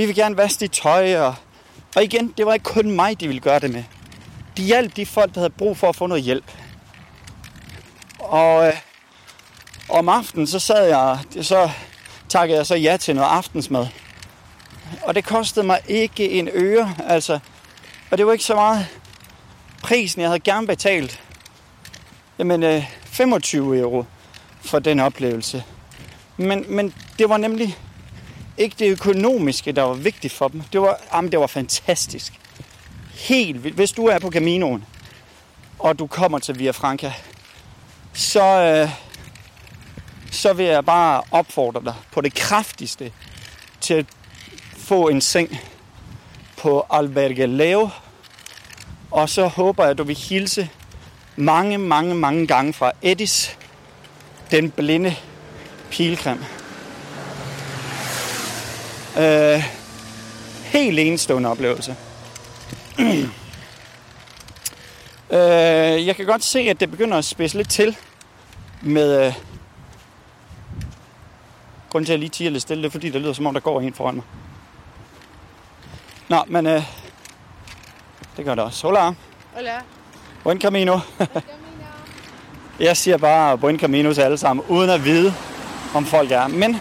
vi 0.00 0.06
vil 0.06 0.14
gerne 0.14 0.36
vaske 0.36 0.60
dit 0.60 0.70
tøj, 0.70 1.16
og, 1.16 1.34
og 1.96 2.04
igen, 2.04 2.34
det 2.36 2.46
var 2.46 2.54
ikke 2.54 2.64
kun 2.64 2.90
mig, 2.90 3.20
de 3.20 3.26
ville 3.26 3.40
gøre 3.40 3.58
det 3.58 3.70
med. 3.70 3.84
De 4.56 4.62
hjalp 4.62 4.96
de 4.96 5.06
folk, 5.06 5.34
der 5.34 5.40
havde 5.40 5.50
brug 5.50 5.76
for 5.76 5.88
at 5.88 5.96
få 5.96 6.06
noget 6.06 6.22
hjælp. 6.22 6.52
Og 8.18 8.66
øh, 8.66 8.72
om 9.88 10.08
aftenen, 10.08 10.46
så 10.46 10.58
sad 10.58 10.88
jeg, 10.88 11.18
så 11.42 11.70
takkede 12.28 12.58
jeg 12.58 12.66
så 12.66 12.74
ja 12.74 12.96
til 12.96 13.14
noget 13.14 13.28
aftensmad. 13.28 13.86
Og 15.02 15.14
det 15.14 15.24
kostede 15.24 15.66
mig 15.66 15.80
ikke 15.88 16.30
en 16.30 16.48
øre, 16.52 16.94
altså. 17.06 17.38
Og 18.10 18.18
det 18.18 18.26
var 18.26 18.32
ikke 18.32 18.44
så 18.44 18.54
meget 18.54 18.86
prisen, 19.82 20.20
jeg 20.20 20.28
havde 20.28 20.40
gerne 20.40 20.66
betalt. 20.66 21.22
Jamen, 22.38 22.62
øh, 22.62 22.84
25 23.04 23.78
euro 23.78 24.04
for 24.60 24.78
den 24.78 25.00
oplevelse. 25.00 25.64
Men, 26.36 26.64
men 26.68 26.94
det 27.18 27.28
var 27.28 27.36
nemlig 27.36 27.78
ikke 28.60 28.76
det 28.78 28.90
økonomiske, 28.90 29.72
der 29.72 29.82
var 29.82 29.94
vigtigt 29.94 30.32
for 30.32 30.48
dem. 30.48 30.62
Det 30.72 30.80
var, 30.80 31.00
jamen, 31.14 31.32
det 31.32 31.40
var 31.40 31.46
fantastisk. 31.46 32.32
Helt 33.14 33.64
vildt. 33.64 33.76
Hvis 33.76 33.92
du 33.92 34.06
er 34.06 34.18
på 34.18 34.30
Caminoen, 34.30 34.84
og 35.78 35.98
du 35.98 36.06
kommer 36.06 36.38
til 36.38 36.58
Via 36.58 36.70
Franca, 36.70 37.12
så, 38.12 38.44
øh, 38.44 38.90
så 40.30 40.52
vil 40.52 40.66
jeg 40.66 40.84
bare 40.84 41.22
opfordre 41.30 41.82
dig 41.84 41.94
på 42.12 42.20
det 42.20 42.34
kraftigste 42.34 43.12
til 43.80 43.94
at 43.94 44.06
få 44.76 45.08
en 45.08 45.20
seng 45.20 45.58
på 46.56 46.86
Alberge 46.90 47.46
Leo. 47.46 47.90
Og 49.10 49.28
så 49.28 49.46
håber 49.46 49.84
jeg, 49.84 49.90
at 49.90 49.98
du 49.98 50.04
vil 50.04 50.16
hilse 50.16 50.68
mange, 51.36 51.78
mange, 51.78 52.14
mange 52.14 52.46
gange 52.46 52.72
fra 52.72 52.92
Edis, 53.02 53.56
den 54.50 54.70
blinde 54.70 55.16
pilgrim. 55.90 56.38
Øh, 59.18 59.64
helt 60.64 60.98
enestående 60.98 61.48
oplevelse. 61.48 61.96
øh, 65.30 66.06
jeg 66.06 66.16
kan 66.16 66.26
godt 66.26 66.44
se, 66.44 66.60
at 66.60 66.80
det 66.80 66.90
begynder 66.90 67.18
at 67.18 67.24
spidse 67.24 67.56
lidt 67.56 67.70
til 67.70 67.96
med... 68.82 69.26
Øh, 69.26 69.34
grunden 71.90 72.06
til, 72.06 72.12
at 72.12 72.14
jeg 72.14 72.18
lige 72.18 72.30
tiger 72.30 72.50
lidt 72.50 72.62
stille, 72.62 72.82
det 72.82 72.88
er 72.88 72.92
fordi, 72.92 73.10
det 73.10 73.20
lyder 73.20 73.32
som 73.32 73.46
om, 73.46 73.54
der 73.54 73.60
går 73.60 73.80
en 73.80 73.94
foran 73.94 74.14
mig. 74.14 74.24
Nå, 76.28 76.44
men 76.46 76.66
øh, 76.66 76.82
det 78.36 78.44
gør 78.44 78.54
det 78.54 78.64
også. 78.64 78.86
Hola. 78.86 79.12
Hola. 79.54 79.80
Buen 80.42 80.60
camino. 80.60 80.98
Camino. 81.18 81.40
Jeg 82.80 82.96
siger 82.96 83.16
bare 83.16 83.58
buen 83.58 83.78
camino 83.78 84.12
til 84.12 84.20
alle 84.20 84.38
sammen, 84.38 84.64
uden 84.68 84.90
at 84.90 85.04
vide, 85.04 85.34
om 85.94 86.06
folk 86.06 86.30
er. 86.30 86.48
Men 86.48 86.80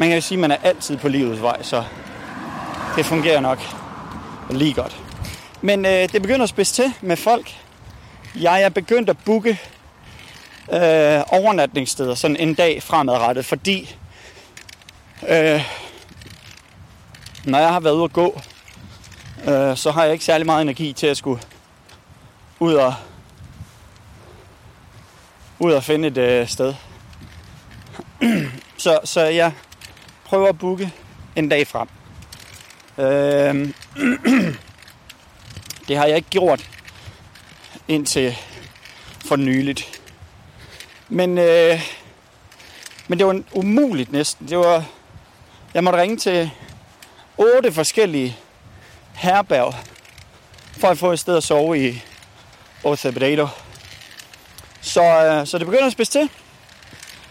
man 0.00 0.08
kan 0.08 0.16
jo 0.16 0.20
sige, 0.20 0.36
at 0.36 0.40
man 0.40 0.50
er 0.50 0.56
altid 0.62 0.96
på 0.96 1.08
livets 1.08 1.42
vej, 1.42 1.62
så 1.62 1.84
det 2.96 3.06
fungerer 3.06 3.40
nok 3.40 3.58
lige 4.50 4.74
godt. 4.74 5.00
Men 5.60 5.86
øh, 5.86 6.12
det 6.12 6.22
begynder 6.22 6.42
at 6.42 6.48
spidse 6.48 6.74
til 6.74 6.92
med 7.00 7.16
folk. 7.16 7.56
Jeg 8.40 8.62
er 8.62 8.68
begyndt 8.68 9.10
at 9.10 9.16
booke 9.24 9.50
øh, 10.72 11.20
overnatningssteder 11.28 12.14
sådan 12.14 12.36
en 12.36 12.54
dag 12.54 12.82
fremadrettet, 12.82 13.44
fordi 13.44 13.96
øh, 15.28 15.64
når 17.44 17.58
jeg 17.58 17.72
har 17.72 17.80
været 17.80 17.94
ude 17.94 18.04
at 18.04 18.12
gå, 18.12 18.40
øh, 19.48 19.76
så 19.76 19.90
har 19.90 20.04
jeg 20.04 20.12
ikke 20.12 20.24
særlig 20.24 20.46
meget 20.46 20.62
energi 20.62 20.92
til 20.92 21.06
at 21.06 21.16
skulle 21.16 21.42
ud 22.58 22.74
og, 22.74 22.94
ud 25.58 25.72
og 25.72 25.82
finde 25.84 26.08
et 26.08 26.18
øh, 26.18 26.48
sted. 26.48 26.74
så, 28.76 28.98
så 29.04 29.20
jeg 29.20 29.52
prøve 30.30 30.48
at 30.48 30.58
booke 30.58 30.92
en 31.36 31.48
dag 31.48 31.66
frem. 31.66 31.88
Øh, 32.98 33.74
det 35.88 35.96
har 35.96 36.06
jeg 36.06 36.16
ikke 36.16 36.30
gjort 36.30 36.70
indtil 37.88 38.36
for 39.26 39.36
nyligt. 39.36 40.00
Men, 41.08 41.38
øh, 41.38 41.80
men 43.08 43.18
det 43.18 43.26
var 43.26 43.42
umuligt 43.52 44.12
næsten. 44.12 44.48
Det 44.48 44.58
var, 44.58 44.84
jeg 45.74 45.84
måtte 45.84 45.98
ringe 45.98 46.16
til 46.16 46.50
otte 47.38 47.72
forskellige 47.72 48.36
herberg 49.14 49.74
for 50.72 50.88
at 50.88 50.98
få 50.98 51.12
et 51.12 51.18
sted 51.18 51.36
at 51.36 51.42
sove 51.42 51.88
i 51.88 52.02
Ocebrado. 52.84 53.48
Så, 54.80 55.02
øh, 55.02 55.46
så 55.46 55.58
det 55.58 55.66
begynder 55.66 55.86
at 55.86 55.92
spidse 55.92 56.12
til. 56.12 56.30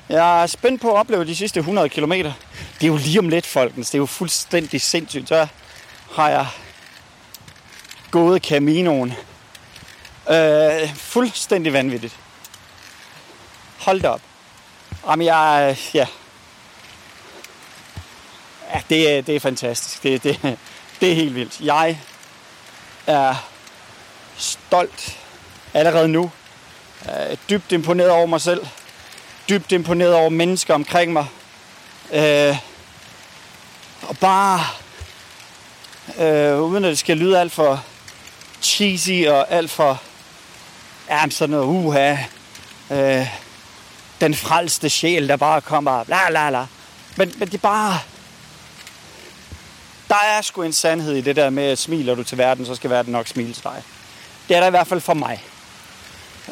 Jeg 0.09 0.43
er 0.43 0.47
spændt 0.47 0.81
på 0.81 0.91
at 0.91 0.99
opleve 0.99 1.25
de 1.25 1.35
sidste 1.35 1.59
100 1.59 1.89
km. 1.89 2.13
Det 2.79 2.83
er 2.83 2.87
jo 2.87 2.97
lige 2.97 3.19
om 3.19 3.29
lidt, 3.29 3.45
folkens. 3.45 3.89
Det 3.89 3.95
er 3.95 3.99
jo 3.99 4.05
fuldstændig 4.05 4.81
sindssygt. 4.81 5.27
Så 5.27 5.47
har 6.11 6.29
jeg 6.29 6.47
gået 8.11 8.43
Caminoen. 8.43 9.13
Øh, 10.29 10.95
fuldstændig 10.95 11.73
vanvittigt. 11.73 12.15
Hold 13.79 14.01
da 14.01 14.09
op. 14.09 14.21
Jamen, 15.07 15.25
jeg... 15.25 15.77
Ja. 15.93 16.05
Ja, 18.73 18.81
det 18.89 19.11
er, 19.11 19.21
det 19.21 19.35
er 19.35 19.39
fantastisk. 19.39 20.03
Det, 20.03 20.23
det, 20.23 20.57
det 20.99 21.11
er 21.11 21.15
helt 21.15 21.35
vildt. 21.35 21.61
Jeg 21.61 21.99
er 23.07 23.35
stolt 24.37 25.17
allerede 25.73 26.07
nu. 26.07 26.31
Øh, 27.05 27.37
dybt 27.49 27.71
imponeret 27.71 28.09
over 28.09 28.25
mig 28.25 28.41
selv. 28.41 28.67
Dybt 29.49 29.71
imponeret 29.71 30.13
over 30.13 30.29
mennesker 30.29 30.73
omkring 30.73 31.13
mig. 31.13 31.25
Øh, 32.13 32.68
og 34.01 34.17
bare, 34.17 34.61
øh, 36.19 36.61
uden 36.61 36.85
at 36.85 36.89
det 36.89 36.99
skal 36.99 37.17
lyde 37.17 37.39
alt 37.39 37.51
for 37.51 37.83
cheesy 38.61 39.27
og 39.27 39.51
alt 39.51 39.71
for, 39.71 40.01
ja, 41.09 41.29
sådan 41.29 41.49
noget, 41.49 41.65
uha, 41.65 42.17
øh, 42.91 43.27
den 44.21 44.35
frelste 44.35 44.89
sjæl, 44.89 45.27
der 45.27 45.35
bare 45.35 45.61
kommer, 45.61 46.03
la 46.07 46.29
la 46.29 46.49
la. 46.49 46.65
Men, 47.15 47.33
men 47.37 47.47
det 47.47 47.53
er 47.53 47.57
bare, 47.57 47.99
der 50.09 50.15
er 50.15 50.41
sgu 50.41 50.61
en 50.61 50.73
sandhed 50.73 51.15
i 51.15 51.21
det 51.21 51.35
der 51.35 51.49
med, 51.49 51.63
at 51.63 51.77
smiler 51.77 52.15
du 52.15 52.23
til 52.23 52.37
verden, 52.37 52.65
så 52.65 52.75
skal 52.75 52.89
verden 52.89 53.11
nok 53.11 53.27
smile 53.27 53.53
til 53.53 53.63
dig. 53.63 53.83
Det 54.47 54.55
er 54.55 54.59
der 54.59 54.67
i 54.67 54.69
hvert 54.69 54.87
fald 54.87 55.01
for 55.01 55.13
mig. 55.13 55.43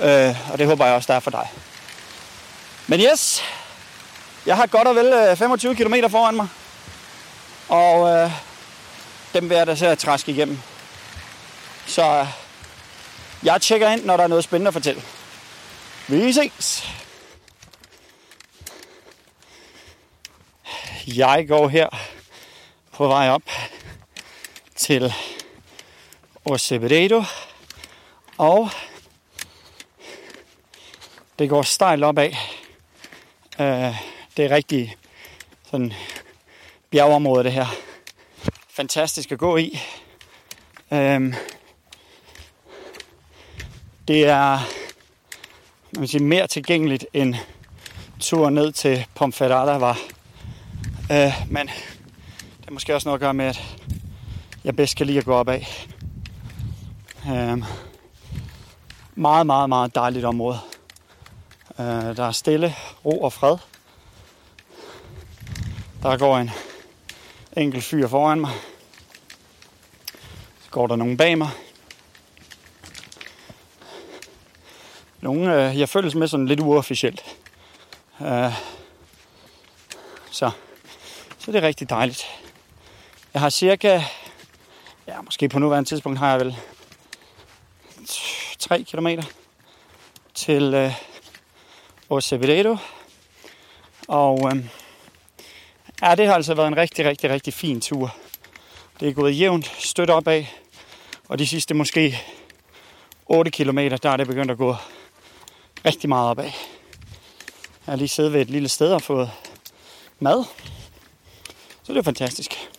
Øh, 0.01 0.51
og 0.51 0.57
det 0.57 0.67
håber 0.67 0.85
jeg 0.85 0.95
også, 0.95 1.07
der 1.07 1.13
er 1.13 1.19
for 1.19 1.31
dig. 1.31 1.51
Men 2.87 2.99
yes, 2.99 3.43
jeg 4.45 4.55
har 4.55 4.65
godt 4.65 4.87
og 4.87 4.95
vel 4.95 5.05
øh, 5.05 5.37
25 5.37 5.75
km 5.75 5.93
foran 6.09 6.35
mig. 6.35 6.47
Og 7.69 8.09
øh, 8.09 8.31
dem 9.33 9.49
vil 9.49 9.57
jeg 9.57 9.67
da 9.67 9.75
så 9.75 9.87
at 9.87 9.99
træske 9.99 10.31
igennem. 10.31 10.59
Så 11.85 12.19
øh, 12.19 12.27
jeg 13.43 13.61
tjekker 13.61 13.89
ind, 13.89 14.05
når 14.05 14.17
der 14.17 14.23
er 14.23 14.27
noget 14.27 14.43
spændende 14.43 14.67
at 14.67 14.73
fortælle. 14.73 15.01
Vi 16.07 16.33
ses! 16.33 16.87
Jeg 21.07 21.47
går 21.47 21.67
her 21.67 21.89
på 22.91 23.07
vej 23.07 23.29
op 23.29 23.41
til 24.75 25.13
Oceveredo. 26.45 27.23
Og 28.37 28.69
det 31.39 31.49
går 31.49 31.61
stejlt 31.61 32.03
opad. 32.03 32.29
Øh, 33.59 33.95
det 34.37 34.45
er 34.45 34.49
rigtig 34.49 34.97
sådan 35.71 35.93
bjergeområde 36.91 37.43
det 37.43 37.51
her. 37.51 37.65
Fantastisk 38.69 39.31
at 39.31 39.39
gå 39.39 39.57
i. 39.57 39.79
Øhm, 40.91 41.33
det 44.07 44.25
er 44.25 44.59
man 45.97 46.01
vil 46.01 46.09
sige, 46.09 46.23
mere 46.23 46.47
tilgængeligt 46.47 47.05
end 47.13 47.35
turen 48.19 48.53
ned 48.53 48.71
til 48.71 49.05
Pomferrada 49.15 49.77
var. 49.77 49.99
Øh, 51.11 51.33
men 51.49 51.67
det 52.59 52.67
er 52.67 52.71
måske 52.71 52.95
også 52.95 53.07
noget 53.07 53.17
at 53.17 53.21
gøre 53.21 53.33
med, 53.33 53.45
at 53.45 53.77
jeg 54.63 54.75
bedst 54.75 54.95
kan 54.95 55.05
lide 55.07 55.17
at 55.17 55.25
gå 55.25 55.33
op 55.33 55.49
af. 55.49 55.87
Øh, 57.29 57.63
meget, 59.15 59.45
meget, 59.45 59.69
meget 59.69 59.95
dejligt 59.95 60.25
område. 60.25 60.59
Øh, 61.79 61.85
der 61.85 62.25
er 62.27 62.31
stille, 62.31 62.75
ro 63.05 63.21
og 63.21 63.33
fred. 63.33 63.57
Der 66.03 66.17
går 66.17 66.37
en 66.37 66.51
enkelt 67.57 67.83
fyr 67.83 68.07
foran 68.07 68.39
mig. 68.39 68.51
Så 70.63 70.69
går 70.71 70.87
der 70.87 70.95
nogen 70.95 71.17
bag 71.17 71.37
mig. 71.37 71.49
Nogle, 75.21 75.69
øh, 75.69 75.79
jeg 75.79 75.89
føles 75.89 76.15
med 76.15 76.27
sådan 76.27 76.45
lidt 76.45 76.59
uofficielt. 76.59 77.23
Øh, 78.21 78.53
så, 80.31 80.51
så 81.37 81.51
det 81.51 81.55
er 81.55 81.67
rigtig 81.67 81.89
dejligt. 81.89 82.25
Jeg 83.33 83.41
har 83.41 83.49
cirka, 83.49 84.01
ja 85.07 85.21
måske 85.21 85.49
på 85.49 85.59
nuværende 85.59 85.89
tidspunkt 85.89 86.19
har 86.19 86.29
jeg 86.29 86.39
vel 86.39 86.57
3 88.59 88.83
km 88.83 89.07
til 90.33 90.73
øh, 90.73 90.93
Oceveredo. 92.09 92.77
Og 94.07 94.51
øh, 94.55 94.65
ja, 96.01 96.15
det 96.15 96.27
har 96.27 96.33
altså 96.33 96.53
været 96.53 96.67
en 96.67 96.77
rigtig, 96.77 97.05
rigtig, 97.05 97.29
rigtig 97.29 97.53
fin 97.53 97.81
tur. 97.81 98.15
Det 98.99 99.07
er 99.07 99.13
gået 99.13 99.39
jævnt 99.39 99.71
stødt 99.79 100.09
opad, 100.09 100.43
og 101.27 101.39
de 101.39 101.47
sidste 101.47 101.73
måske 101.73 102.19
8 103.25 103.51
km, 103.51 103.77
der 103.77 104.09
er 104.09 104.17
det 104.17 104.27
begyndt 104.27 104.51
at 104.51 104.57
gå 104.57 104.75
rigtig 105.85 106.09
meget 106.09 106.29
opad. 106.29 106.51
Jeg 107.85 107.91
har 107.91 107.95
lige 107.95 108.07
siddet 108.07 108.33
ved 108.33 108.41
et 108.41 108.49
lille 108.49 108.69
sted 108.69 108.93
og 108.93 109.01
fået 109.01 109.31
mad. 110.19 110.43
Så 111.83 111.93
det 111.93 111.99
er 111.99 112.03
fantastisk. 112.03 112.69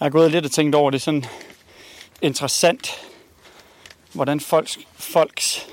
Jeg 0.00 0.06
har 0.06 0.10
gået 0.10 0.30
lidt 0.30 0.44
og 0.44 0.50
tænkt 0.50 0.74
over 0.74 0.90
det 0.90 1.02
sådan 1.02 1.24
interessant, 2.22 3.08
hvordan 4.12 4.40
folks, 4.40 4.78
folks 4.94 5.66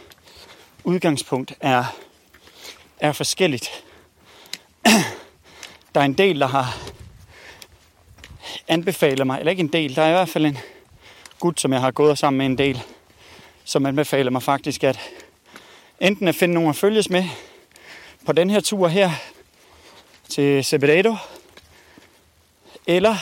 udgangspunkt 0.83 1.53
er, 1.59 1.83
er 2.99 3.11
forskelligt. 3.11 3.83
Der 5.95 6.01
er 6.01 6.05
en 6.05 6.13
del, 6.13 6.39
der 6.39 6.47
har 6.47 6.77
anbefalet 8.67 9.27
mig, 9.27 9.39
eller 9.39 9.51
ikke 9.51 9.59
en 9.59 9.73
del, 9.73 9.95
der 9.95 10.01
er 10.01 10.07
i 10.07 10.11
hvert 10.11 10.29
fald 10.29 10.45
en 10.45 10.57
gut, 11.39 11.59
som 11.59 11.73
jeg 11.73 11.81
har 11.81 11.91
gået 11.91 12.17
sammen 12.17 12.37
med 12.37 12.45
en 12.45 12.57
del, 12.57 12.81
som 13.63 13.85
anbefaler 13.85 14.31
mig 14.31 14.43
faktisk, 14.43 14.83
at 14.83 14.99
enten 15.99 16.27
at 16.27 16.35
finde 16.35 16.53
nogen 16.53 16.69
at 16.69 16.75
følges 16.75 17.09
med 17.09 17.25
på 18.25 18.31
den 18.31 18.49
her 18.49 18.59
tur 18.59 18.87
her 18.87 19.11
til 20.29 20.65
Sebredo, 20.65 21.15
eller 22.87 23.15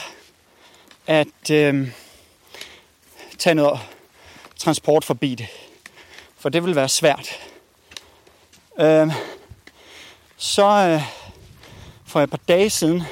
at 1.06 1.50
øh, 1.50 1.88
tage 3.38 3.54
noget 3.54 3.80
transport 4.56 5.04
forbi 5.04 5.34
det. 5.34 5.46
For 6.38 6.48
det 6.48 6.64
vil 6.64 6.76
være 6.76 6.88
svært. 6.88 7.28
Øh, 8.80 9.12
så 10.36 10.66
øh, 10.66 11.19
for 12.10 12.20
et 12.20 12.30
par 12.30 12.40
dage 12.48 12.70
siden, 12.70 13.02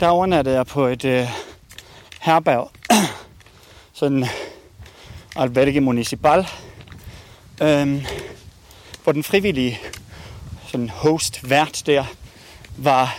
der 0.00 0.08
overnattede 0.08 0.56
jeg 0.56 0.66
på 0.66 0.86
et 0.86 1.04
øh, 1.04 1.28
herberg. 2.20 2.70
Sådan 3.92 4.26
albergue 5.36 5.80
municipal. 5.80 6.46
Øhm, 7.62 8.02
hvor 9.02 9.12
den 9.12 9.22
frivillige 9.22 9.80
sådan 10.66 10.88
host 10.88 11.50
vært 11.50 11.82
der 11.86 12.04
var 12.76 13.18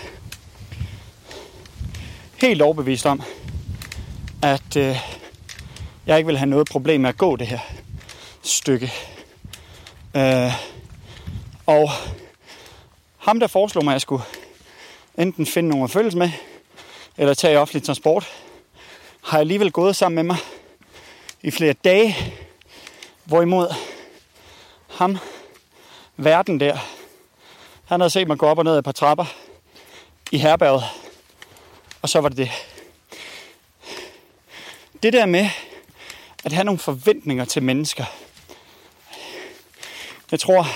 helt 2.41 2.61
overbevist 2.61 3.05
om, 3.05 3.21
at 4.41 4.77
øh, 4.77 4.97
jeg 6.05 6.17
ikke 6.17 6.27
vil 6.27 6.37
have 6.37 6.49
noget 6.49 6.67
problem 6.71 7.01
med 7.01 7.09
at 7.09 7.17
gå 7.17 7.35
det 7.35 7.47
her 7.47 7.59
stykke. 8.41 8.91
Øh, 10.15 10.53
og 11.65 11.89
ham, 13.17 13.39
der 13.39 13.47
foreslog 13.47 13.83
mig, 13.83 13.91
at 13.91 13.95
jeg 13.95 14.01
skulle 14.01 14.23
enten 15.17 15.45
finde 15.45 15.69
nogen 15.69 15.83
at 15.83 15.91
følges 15.91 16.15
med, 16.15 16.31
eller 17.17 17.33
tage 17.33 17.59
offentlig 17.59 17.83
transport, 17.83 18.27
har 19.23 19.39
alligevel 19.39 19.71
gået 19.71 19.95
sammen 19.95 20.15
med 20.15 20.23
mig 20.23 20.37
i 21.41 21.51
flere 21.51 21.73
dage. 21.73 22.15
Hvorimod 23.23 23.73
ham, 24.89 25.17
verden 26.17 26.59
der, 26.59 26.77
han 27.85 27.99
havde 27.99 28.09
set 28.09 28.27
mig 28.27 28.37
gå 28.37 28.45
op 28.45 28.57
og 28.57 28.63
ned 28.63 28.77
et 28.77 28.83
par 28.83 28.91
trapper 28.91 29.25
i 30.31 30.37
herberget, 30.37 30.83
og 32.01 32.09
så 32.09 32.21
var 32.21 32.29
det 32.29 32.37
det. 32.37 32.51
Det 35.03 35.13
der 35.13 35.25
med 35.25 35.49
at 36.43 36.53
have 36.53 36.63
nogle 36.63 36.79
forventninger 36.79 37.45
til 37.45 37.63
mennesker. 37.63 38.05
Jeg 40.31 40.39
tror, 40.39 40.67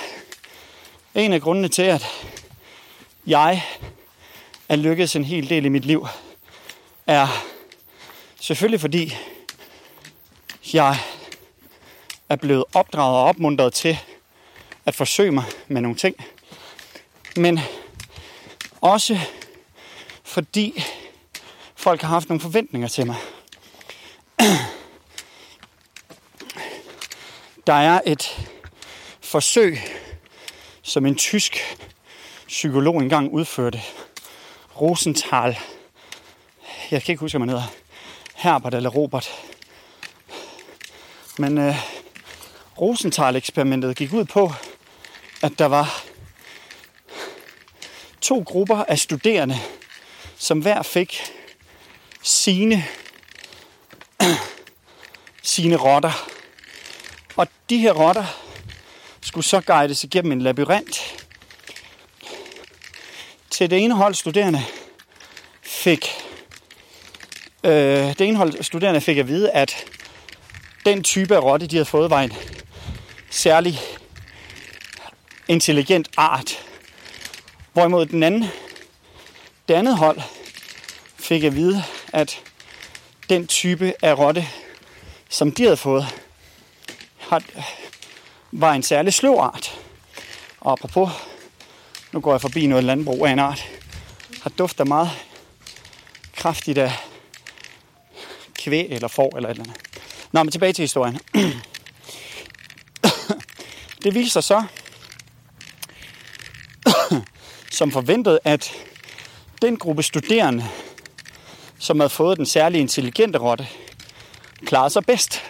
en 1.15 1.33
af 1.33 1.41
grundene 1.41 1.67
til, 1.67 1.81
at 1.81 2.05
jeg 3.27 3.63
er 4.69 4.75
lykkedes 4.75 5.15
en 5.15 5.25
hel 5.25 5.49
del 5.49 5.65
i 5.65 5.69
mit 5.69 5.85
liv, 5.85 6.07
er 7.07 7.27
Selvfølgelig 8.45 8.81
fordi 8.81 9.15
jeg 10.73 10.97
er 12.29 12.35
blevet 12.35 12.63
opdraget 12.73 13.17
og 13.17 13.23
opmuntret 13.23 13.73
til 13.73 13.97
at 14.85 14.95
forsøge 14.95 15.31
mig 15.31 15.43
med 15.67 15.81
nogle 15.81 15.97
ting. 15.97 16.15
Men 17.35 17.59
også 18.81 19.19
fordi 20.23 20.83
folk 21.75 22.01
har 22.01 22.07
haft 22.07 22.29
nogle 22.29 22.41
forventninger 22.41 22.87
til 22.87 23.05
mig. 23.05 23.15
Der 27.67 27.73
er 27.73 28.01
et 28.05 28.49
forsøg, 29.21 29.79
som 30.81 31.05
en 31.05 31.15
tysk 31.15 31.77
psykolog 32.47 33.01
engang 33.01 33.31
udførte. 33.31 33.81
Rosenthal. 34.81 35.57
Jeg 36.91 37.03
kan 37.03 37.13
ikke 37.13 37.19
huske, 37.19 37.37
hvad 37.37 37.45
man 37.45 37.55
hedder. 37.55 37.71
Herbert 38.35 38.73
eller 38.73 38.89
Robert. 38.89 39.29
Men 41.37 41.57
øh, 41.57 41.75
Rosenthal-eksperimentet 42.81 43.95
gik 43.95 44.13
ud 44.13 44.25
på, 44.25 44.53
at 45.41 45.59
der 45.59 45.65
var 45.65 46.03
to 48.21 48.43
grupper 48.45 48.83
af 48.83 48.99
studerende, 48.99 49.59
som 50.37 50.59
hver 50.59 50.81
fik 50.81 51.21
sine, 52.21 52.85
sine 55.43 55.75
rotter. 55.75 56.29
Og 57.35 57.47
de 57.69 57.77
her 57.77 57.93
rotter 57.93 58.25
skulle 59.21 59.45
så 59.45 59.61
guides 59.61 60.03
igennem 60.03 60.31
en 60.31 60.41
labyrint. 60.41 61.24
Til 63.55 63.69
det 63.69 63.83
ene 63.83 63.95
hold 63.95 64.13
studerende 64.13 64.63
fik 65.61 66.09
øh, 67.63 67.71
det 68.07 68.21
ene 68.21 68.37
hold 68.37 68.63
studerende 68.63 69.01
fik 69.01 69.17
at 69.17 69.27
vide, 69.27 69.51
at 69.51 69.85
den 70.85 71.03
type 71.03 71.35
af 71.35 71.43
rotte, 71.43 71.67
de 71.67 71.75
havde 71.75 71.85
fået, 71.85 72.09
var 72.09 72.21
en 72.21 72.33
særlig 73.29 73.79
intelligent 75.47 76.09
art. 76.17 76.65
Hvorimod 77.73 78.05
den 78.05 78.23
anden, 78.23 78.45
det 79.67 79.73
andet 79.73 79.97
hold 79.97 80.21
fik 81.15 81.43
at 81.43 81.55
vide, 81.55 81.83
at 82.13 82.41
den 83.29 83.47
type 83.47 83.93
af 84.01 84.17
rotte, 84.17 84.47
som 85.29 85.51
de 85.51 85.63
havde 85.63 85.77
fået, 85.77 86.07
var 88.51 88.73
en 88.73 88.83
særlig 88.83 89.13
sløv 89.13 89.35
art. 89.39 89.79
Og 90.61 90.71
apropos, 90.71 91.11
nu 92.15 92.21
går 92.21 92.33
jeg 92.33 92.41
forbi 92.41 92.67
noget 92.67 92.83
landbrug 92.83 93.25
af 93.25 93.31
en 93.31 93.39
art, 93.39 93.65
har 94.41 94.49
dufter 94.49 94.85
meget 94.85 95.09
kraftigt 96.35 96.77
af 96.77 96.91
kvæg 98.59 98.87
eller 98.89 99.07
får 99.07 99.35
eller 99.35 99.49
et 99.49 99.53
eller 99.53 99.63
andet. 99.63 99.81
Nå, 100.31 100.43
men 100.43 100.51
tilbage 100.51 100.73
til 100.73 100.83
historien. 100.83 101.19
Det 104.03 104.15
viser 104.15 104.41
sig 104.41 104.43
så, 104.43 104.63
som 107.77 107.91
forventet, 107.91 108.39
at 108.43 108.71
den 109.61 109.77
gruppe 109.77 110.03
studerende, 110.03 110.69
som 111.79 111.99
havde 111.99 112.09
fået 112.09 112.37
den 112.37 112.45
særlige 112.45 112.81
intelligente 112.81 113.39
rotte, 113.39 113.67
klarede 114.65 114.89
sig 114.89 115.05
bedst. 115.05 115.43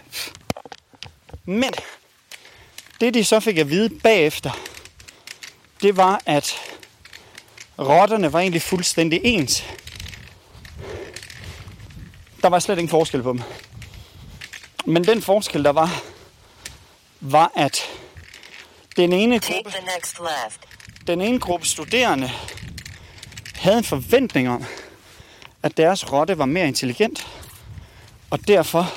Men 1.45 1.73
det 2.99 3.13
de 3.13 3.23
så 3.23 3.39
fik 3.39 3.57
at 3.57 3.69
vide 3.69 3.99
bagefter, 3.99 4.51
det 5.81 5.97
var, 5.97 6.21
at 6.25 6.55
rotterne 7.79 8.33
var 8.33 8.39
egentlig 8.39 8.61
fuldstændig 8.61 9.21
ens. 9.23 9.63
Der 12.41 12.49
var 12.49 12.59
slet 12.59 12.77
ingen 12.77 12.89
forskel 12.89 13.23
på 13.23 13.29
dem. 13.29 13.41
Men 14.85 15.03
den 15.03 15.21
forskel, 15.21 15.63
der 15.63 15.71
var, 15.71 16.01
var, 17.19 17.51
at 17.55 17.81
den 18.95 19.13
ene 19.13 19.39
gruppe, 19.39 19.73
den 21.07 21.21
ene 21.21 21.39
gruppe 21.39 21.67
studerende 21.67 22.31
havde 23.55 23.77
en 23.77 23.83
forventning 23.83 24.49
om, 24.49 24.65
at 25.63 25.77
deres 25.77 26.11
rotte 26.11 26.37
var 26.37 26.45
mere 26.45 26.67
intelligent, 26.67 27.27
og 28.29 28.47
derfor 28.47 28.93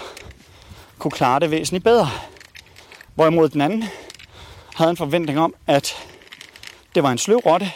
kunne 0.98 1.10
klare 1.10 1.40
det 1.40 1.50
væsentligt 1.50 1.84
bedre. 1.84 2.10
Hvorimod 3.14 3.48
den 3.48 3.60
anden 3.60 3.84
havde 4.74 4.90
en 4.90 4.96
forventning 4.96 5.40
om, 5.40 5.54
at 5.66 5.96
det 6.98 7.02
var 7.02 7.12
en 7.12 7.18
sløv 7.18 7.36
rotte, 7.36 7.72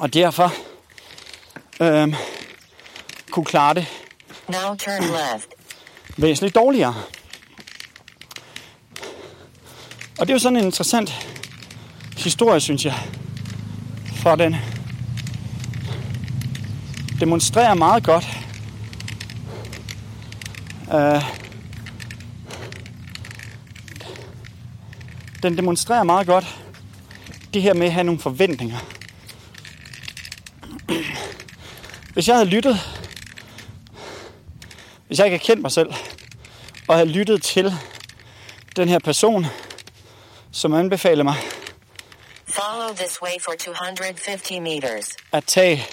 og 0.00 0.14
derfor 0.14 0.52
øhm, 1.80 2.14
kunne 3.30 3.44
klare 3.44 3.74
det 3.74 3.86
Now 4.48 4.74
turn 4.74 5.02
left. 5.02 5.48
væsentligt 6.16 6.54
dårligere. 6.54 6.94
Og 10.18 10.26
det 10.26 10.30
er 10.30 10.34
jo 10.34 10.38
sådan 10.38 10.58
en 10.58 10.64
interessant 10.64 11.10
historie, 12.16 12.60
synes 12.60 12.84
jeg. 12.84 12.94
For 14.14 14.34
den 14.34 14.56
demonstrerer 17.20 17.74
meget 17.74 18.04
godt, 18.04 18.26
øh, 20.94 21.47
den 25.42 25.56
demonstrerer 25.56 26.02
meget 26.02 26.26
godt 26.26 26.58
det 27.54 27.62
her 27.62 27.74
med 27.74 27.86
at 27.86 27.92
have 27.92 28.04
nogle 28.04 28.20
forventninger. 28.20 28.78
Hvis 32.12 32.28
jeg 32.28 32.36
havde 32.36 32.48
lyttet, 32.48 32.80
hvis 35.06 35.18
jeg 35.18 35.26
ikke 35.26 35.36
havde 35.38 35.46
kendt 35.46 35.62
mig 35.62 35.72
selv, 35.72 35.92
og 36.88 36.94
havde 36.94 37.08
lyttet 37.08 37.42
til 37.42 37.74
den 38.76 38.88
her 38.88 38.98
person, 38.98 39.46
som 40.52 40.74
anbefaler 40.74 41.24
mig 41.24 41.34
Follow 42.46 42.94
this 42.96 43.22
way 43.22 43.32
for 43.44 43.52
250 43.58 44.50
meters. 44.60 45.16
at 45.32 45.44
tage 45.44 45.86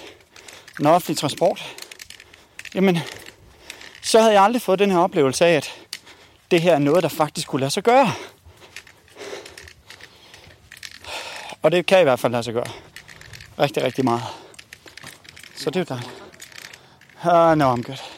en 0.80 0.86
offentlig 0.86 1.18
transport, 1.18 1.76
jamen, 2.74 2.98
så 4.02 4.20
havde 4.20 4.32
jeg 4.32 4.42
aldrig 4.42 4.62
fået 4.62 4.78
den 4.78 4.90
her 4.90 4.98
oplevelse 4.98 5.46
af, 5.46 5.52
at 5.56 5.70
det 6.50 6.62
her 6.62 6.74
er 6.74 6.78
noget, 6.78 7.02
der 7.02 7.08
faktisk 7.08 7.48
kunne 7.48 7.60
lade 7.60 7.70
sig 7.70 7.82
gøre. 7.82 8.12
Og 11.66 11.72
det 11.72 11.86
kan 11.86 12.00
i 12.00 12.02
hvert 12.02 12.18
fald 12.18 12.32
lade 12.32 12.42
sig 12.42 12.54
gøre. 12.54 12.70
Rigtig, 13.58 13.82
rigtig 13.82 14.04
meget. 14.04 14.22
Så 15.56 15.70
det 15.70 15.76
er 15.76 15.80
jo 15.80 15.84
dejligt. 15.88 16.12
Uh, 17.24 17.58
no, 17.58 17.74
I'm 17.74 17.82
good. 17.82 18.15